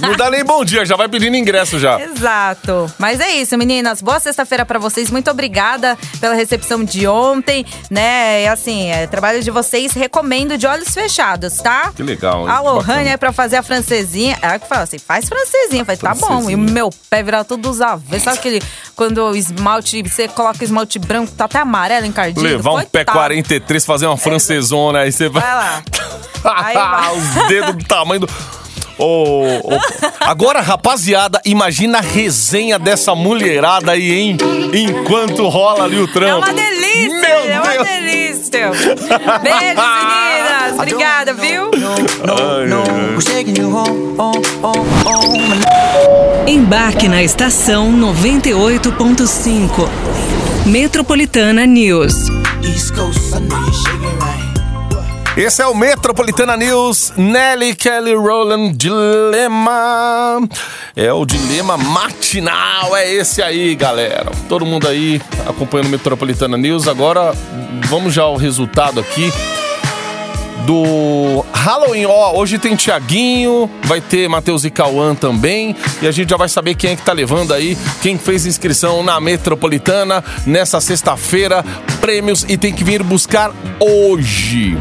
Não 0.00 0.16
dá 0.18 0.28
nem 0.28 0.44
bom 0.44 0.64
dia, 0.64 0.84
já 0.84 0.96
vai 0.96 1.08
pedindo 1.08 1.36
ingresso 1.36 1.78
já. 1.78 1.98
Exato. 2.00 2.92
Mas 2.98 3.20
é 3.20 3.30
isso, 3.30 3.56
meninas. 3.56 4.02
Boa 4.02 4.18
sexta-feira 4.18 4.66
pra 4.66 4.78
vocês. 4.78 5.10
Muito 5.10 5.30
obrigada 5.30 5.96
pela 6.20 6.34
recepção 6.34 6.84
de 6.84 7.06
ontem, 7.06 7.64
né? 7.88 8.42
E 8.42 8.48
assim, 8.48 8.90
é, 8.90 9.06
trabalho 9.06 9.42
de 9.42 9.50
vocês 9.50 9.92
recomendo 9.92 10.58
de 10.58 10.66
olhos 10.66 10.92
fechados, 10.92 11.58
tá? 11.58 11.92
Que 11.94 12.02
legal? 12.02 12.48
A 12.48 12.60
Lohane 12.60 13.10
é 13.10 13.16
pra 13.16 13.32
fazer 13.32 13.56
a 13.56 13.62
francesinha. 13.62 14.36
Ela 14.42 14.58
que 14.58 14.68
fala 14.68 14.82
assim, 14.82 14.98
faz 14.98 15.28
francesinha. 15.28 15.82
Eu 15.82 15.86
falei, 15.86 16.00
tá 16.00 16.14
bom. 16.14 16.50
E 16.50 16.54
o 16.56 16.58
meu 16.58 16.90
pé 17.08 17.22
virar 17.22 17.44
tudo 17.44 17.70
os 17.70 17.80
avessos. 17.80 18.24
Sabe 18.24 18.38
aquele, 18.38 18.62
quando 18.96 19.18
o 19.18 19.36
esmalte, 19.36 20.02
você 20.02 20.26
coloca 20.26 20.64
esmalte 20.64 20.98
branco, 20.98 21.30
tá 21.32 21.44
até 21.44 21.60
amarelo, 21.60 22.06
encardido. 22.06 22.40
Levar 22.40 22.72
um 22.72 22.78
pé 22.80 23.04
Coitado. 23.04 23.18
43, 23.18 23.86
fazer 23.86 24.06
uma 24.06 24.16
francesona, 24.16 25.00
aí 25.00 25.12
você 25.12 25.28
vai. 25.28 25.42
Vai 25.42 25.54
lá. 25.54 25.82
Aí 26.44 26.74
vai. 26.74 27.16
Os 27.16 27.48
dedos 27.48 27.76
do 27.76 27.84
tamanho 27.84 28.20
do. 28.20 28.28
Ô, 28.98 29.58
ô, 29.62 29.78
Agora, 30.20 30.60
rapaziada, 30.60 31.40
imagina 31.44 31.98
a 31.98 32.00
resenha 32.00 32.78
dessa 32.78 33.14
mulherada 33.14 33.92
aí, 33.92 34.12
hein? 34.12 34.36
Enquanto 34.74 35.46
rola 35.48 35.84
ali 35.84 35.98
o 36.00 36.04
É 36.04 36.12
trampo. 36.12 36.38
uma 36.46 36.52
delícia, 36.52 37.08
Meu 37.20 37.50
é 37.50 37.60
uma 37.60 37.70
Deus. 37.72 37.86
delícia. 37.88 38.70
Beijo, 38.70 39.64
meninas. 39.76 40.72
Obrigada, 40.74 41.32
viu? 41.34 41.70
Home, 43.70 44.46
home, 44.62 44.86
home. 45.04 45.40
Embarque 46.46 47.08
na 47.08 47.22
estação 47.22 47.92
98.5. 47.92 49.88
Metropolitana 50.66 51.64
News. 51.66 52.14
East 52.62 52.92
Coast, 52.94 53.20
Esse 55.38 55.62
é 55.62 55.66
o 55.68 55.72
Metropolitana 55.72 56.56
News, 56.56 57.12
Nelly 57.16 57.72
Kelly 57.72 58.12
Rowland 58.12 58.76
Dilema. 58.76 60.40
É 60.96 61.12
o 61.12 61.24
dilema 61.24 61.76
matinal, 61.76 62.96
é 62.96 63.08
esse 63.08 63.40
aí, 63.40 63.76
galera. 63.76 64.32
Todo 64.48 64.66
mundo 64.66 64.88
aí 64.88 65.22
acompanhando 65.46 65.90
Metropolitana 65.90 66.56
News. 66.56 66.88
Agora 66.88 67.32
vamos 67.84 68.12
já 68.12 68.24
ao 68.24 68.34
resultado 68.34 68.98
aqui 68.98 69.32
do 70.66 71.44
Halloween. 71.52 72.06
Ó, 72.06 72.36
hoje 72.36 72.58
tem 72.58 72.74
Tiaguinho, 72.74 73.70
vai 73.84 74.00
ter 74.00 74.28
Matheus 74.28 74.64
e 74.64 74.70
Cauã 74.70 75.14
também. 75.14 75.76
E 76.02 76.08
a 76.08 76.10
gente 76.10 76.30
já 76.30 76.36
vai 76.36 76.48
saber 76.48 76.74
quem 76.74 76.90
é 76.90 76.96
que 76.96 77.02
tá 77.02 77.12
levando 77.12 77.54
aí, 77.54 77.78
quem 78.02 78.18
fez 78.18 78.44
inscrição 78.44 79.04
na 79.04 79.20
Metropolitana 79.20 80.24
nessa 80.44 80.80
sexta-feira. 80.80 81.64
Prêmios 82.00 82.44
e 82.48 82.56
tem 82.56 82.72
que 82.72 82.82
vir 82.82 83.04
buscar 83.04 83.52
hoje. 83.78 84.76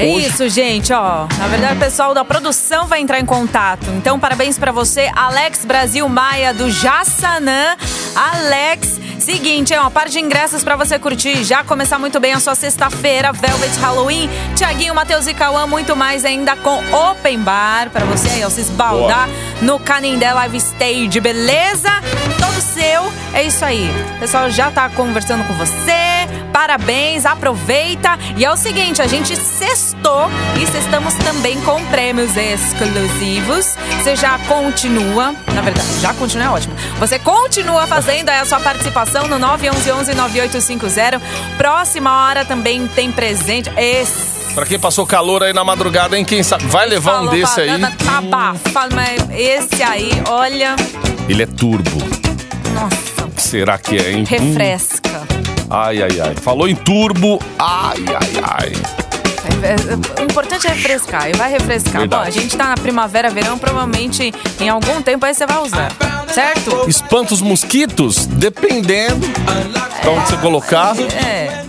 É 0.00 0.06
Hoje- 0.06 0.28
isso, 0.28 0.48
gente, 0.48 0.92
ó. 0.92 1.26
Na 1.38 1.46
verdade, 1.48 1.76
o 1.76 1.78
pessoal 1.78 2.14
da 2.14 2.24
produção 2.24 2.86
vai 2.86 3.00
entrar 3.00 3.20
em 3.20 3.26
contato. 3.26 3.86
Então, 3.90 4.18
parabéns 4.18 4.58
pra 4.58 4.72
você, 4.72 5.10
Alex 5.14 5.64
Brasil 5.64 6.08
Maia, 6.08 6.54
do 6.54 6.70
Jassanã. 6.70 7.76
Alex, 8.14 8.98
seguinte, 9.20 9.74
é 9.74 9.80
uma 9.80 9.90
par 9.90 10.08
de 10.08 10.18
ingressos 10.18 10.64
pra 10.64 10.76
você 10.76 10.98
curtir. 10.98 11.44
Já 11.44 11.62
começar 11.62 11.98
muito 11.98 12.18
bem 12.18 12.32
a 12.32 12.40
sua 12.40 12.54
sexta-feira, 12.54 13.32
Velvet 13.32 13.78
Halloween. 13.78 14.28
Tiaguinho, 14.56 14.94
Matheus 14.94 15.26
e 15.26 15.34
Cauã, 15.34 15.66
muito 15.66 15.94
mais 15.96 16.24
ainda 16.24 16.56
com 16.56 16.82
Open 16.94 17.38
Bar 17.40 17.90
pra 17.90 18.04
você 18.04 18.28
aí, 18.30 18.44
ó, 18.44 18.50
se 18.50 18.60
esbaldar 18.60 19.28
no 19.60 19.78
Canindé 19.78 20.32
Live 20.32 20.56
Stage, 20.56 21.20
beleza? 21.20 21.90
Todo 22.38 22.60
seu, 22.60 23.12
é 23.34 23.42
isso 23.42 23.64
aí. 23.64 23.90
O 24.16 24.18
pessoal 24.20 24.50
já 24.50 24.70
tá 24.70 24.88
conversando 24.88 25.46
com 25.46 25.54
você. 25.54 26.00
parabéns, 26.52 27.24
aproveita. 27.24 28.18
E 28.36 28.44
é 28.44 28.50
o 28.50 28.56
seguinte, 28.56 29.00
a 29.00 29.06
gente 29.06 29.34
sextou 29.36 30.28
e 30.60 30.66
sextamos 30.66 31.14
também 31.14 31.60
com 31.62 31.82
prêmios 31.86 32.36
exclusivos. 32.36 33.76
Você 33.98 34.14
já 34.16 34.38
continua, 34.40 35.34
na 35.54 35.62
verdade, 35.62 35.88
já 36.00 36.12
continua 36.14 36.46
é 36.46 36.50
ótimo. 36.50 36.74
Você 36.98 37.18
continua 37.18 37.86
fazendo 37.86 38.28
aí 38.28 38.40
a 38.40 38.44
sua 38.44 38.60
participação 38.60 39.09
no 39.28 39.38
911-9850. 39.38 41.20
Próxima 41.56 42.26
hora 42.26 42.44
também 42.44 42.86
tem 42.88 43.10
presente. 43.10 43.70
Esse 43.76 44.30
Pra 44.54 44.66
quem 44.66 44.78
passou 44.78 45.06
calor 45.06 45.42
aí 45.44 45.52
na 45.52 45.62
madrugada, 45.62 46.18
hein? 46.18 46.24
Quem 46.24 46.42
sabe? 46.42 46.64
Vai 46.66 46.86
levar 46.88 47.22
um 47.22 47.26
falou, 47.26 47.30
desse 47.32 47.60
aí. 47.60 47.80
Tá, 47.80 47.92
tá 48.04 48.18
abafado, 48.18 48.96
mas 48.96 49.22
esse 49.30 49.82
aí, 49.82 50.10
olha, 50.28 50.74
Ele 51.28 51.42
é 51.44 51.46
turbo. 51.46 51.98
nossa, 52.74 53.30
Será 53.36 53.78
que 53.78 53.96
é, 53.96 54.12
hein? 54.12 54.22
Hum. 54.22 54.24
refresca. 54.26 55.22
Ai, 55.70 56.02
ai, 56.02 56.20
ai. 56.20 56.34
Falou 56.34 56.68
em 56.68 56.74
turbo. 56.74 57.40
Ai, 57.58 58.04
ai, 58.08 58.42
ai. 58.42 59.09
É, 59.62 59.72
é, 59.72 60.20
O 60.20 60.24
importante 60.24 60.66
é 60.66 60.70
refrescar, 60.70 61.28
e 61.28 61.32
vai 61.32 61.50
refrescar. 61.50 62.00
Verdade. 62.00 62.22
Bom, 62.22 62.28
a 62.28 62.30
gente 62.30 62.56
tá 62.56 62.68
na 62.68 62.76
primavera, 62.76 63.30
verão, 63.30 63.58
provavelmente 63.58 64.32
em 64.60 64.68
algum 64.68 65.02
tempo 65.02 65.24
aí 65.26 65.34
você 65.34 65.46
vai 65.46 65.58
usar, 65.62 65.92
certo? 66.32 66.88
Espanta 66.88 67.34
os 67.34 67.40
mosquitos? 67.42 68.26
Dependendo 68.26 69.26
pra 70.00 70.10
onde 70.10 70.28
você 70.28 70.36
colocar. 70.38 70.94
É. 70.98 71.59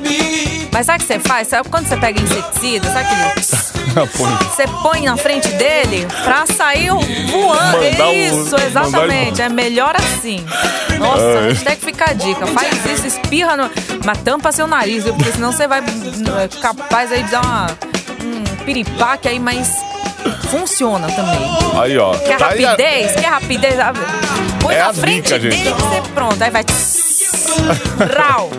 Mas 0.71 0.85
sabe 0.85 1.03
o 1.03 1.07
que 1.07 1.13
você 1.13 1.19
faz? 1.19 1.47
Sabe 1.49 1.69
quando 1.69 1.87
você 1.87 1.97
pega 1.97 2.21
inseticida, 2.21 2.87
sabe 2.91 3.05
aquele... 3.05 3.71
Põe. 4.17 4.31
Você 4.55 4.63
põe 4.81 5.01
na 5.01 5.17
frente 5.17 5.49
dele 5.49 6.07
pra 6.23 6.45
sair 6.45 6.87
voando. 6.89 7.77
Mandar 7.83 8.13
Isso, 8.13 8.51
mandar 8.51 8.65
exatamente. 8.65 9.41
É 9.41 9.49
melhor 9.49 9.93
assim. 9.97 10.45
Nossa, 10.97 11.39
a 11.39 11.49
gente 11.49 11.65
tem 11.65 11.75
que 11.75 11.83
ficar 11.85 12.11
a 12.11 12.13
dica. 12.13 12.47
Faz 12.47 12.85
isso, 12.85 13.05
espirra 13.07 13.57
no. 13.57 13.69
Mas 14.05 14.17
tampa 14.19 14.51
seu 14.53 14.65
nariz, 14.65 15.03
viu? 15.03 15.13
Porque 15.13 15.33
senão 15.33 15.51
você 15.51 15.67
vai 15.67 15.79
é 15.79 16.47
capaz 16.61 17.11
aí 17.11 17.21
de 17.23 17.31
dar 17.31 17.41
uma, 17.41 17.67
um 18.23 18.55
piripaque 18.63 19.27
aí, 19.27 19.39
mas 19.39 19.69
funciona 20.49 21.07
também. 21.11 21.49
Aí, 21.81 21.97
ó. 21.97 22.13
Quer 22.13 22.37
Tá 22.37 22.47
aí 22.49 22.63
a- 22.63 22.69
rapidez? 22.69 23.11
Quer 23.13 23.27
rapidez? 23.29 23.77
Ah, 23.79 23.91
Põe 24.61 24.75
É 24.75 24.79
na 24.83 24.93
frente 24.93 25.23
dica, 25.25 25.39
dele 25.39 25.51
gente. 25.57 25.73
que 25.75 25.81
você 25.81 26.01
pronto. 26.13 26.41
Aí 26.41 26.49
vai. 26.49 26.63
Rau. 28.17 28.49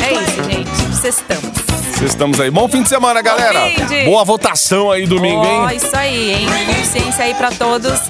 É 0.00 0.12
isso, 0.12 0.44
gente. 0.44 0.96
Sextamos. 0.96 1.68
Vocês 1.98 2.10
estamos 2.12 2.40
aí. 2.40 2.48
Bom 2.50 2.68
fim 2.68 2.82
de 2.82 2.88
semana, 2.88 3.20
galera. 3.20 3.60
fim 3.88 4.04
Boa 4.04 4.24
votação 4.24 4.90
aí 4.92 5.04
domingo, 5.04 5.44
Ó, 5.44 5.68
hein? 5.68 5.76
isso 5.76 5.96
aí, 5.96 6.32
hein? 6.32 6.46
Consciência 6.66 7.24
aí 7.24 7.34
pra 7.34 7.50
todos. 7.50 8.00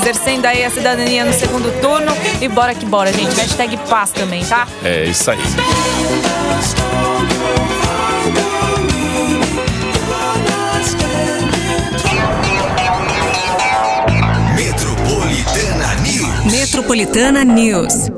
Exercendo 0.00 0.44
aí 0.44 0.64
a 0.64 0.70
cidadania 0.70 1.24
no 1.24 1.32
segundo 1.32 1.72
turno. 1.80 2.12
E 2.42 2.48
bora 2.48 2.74
que 2.74 2.84
bora, 2.84 3.10
gente. 3.10 3.34
Hashtag 3.40 3.76
paz 3.88 4.10
também, 4.10 4.44
tá? 4.44 4.68
É 4.84 5.04
isso 5.04 5.30
aí. 5.30 5.38
Metropolitana 14.54 15.94
News. 16.02 16.52
Metropolitana 16.52 17.44
News. 17.44 18.17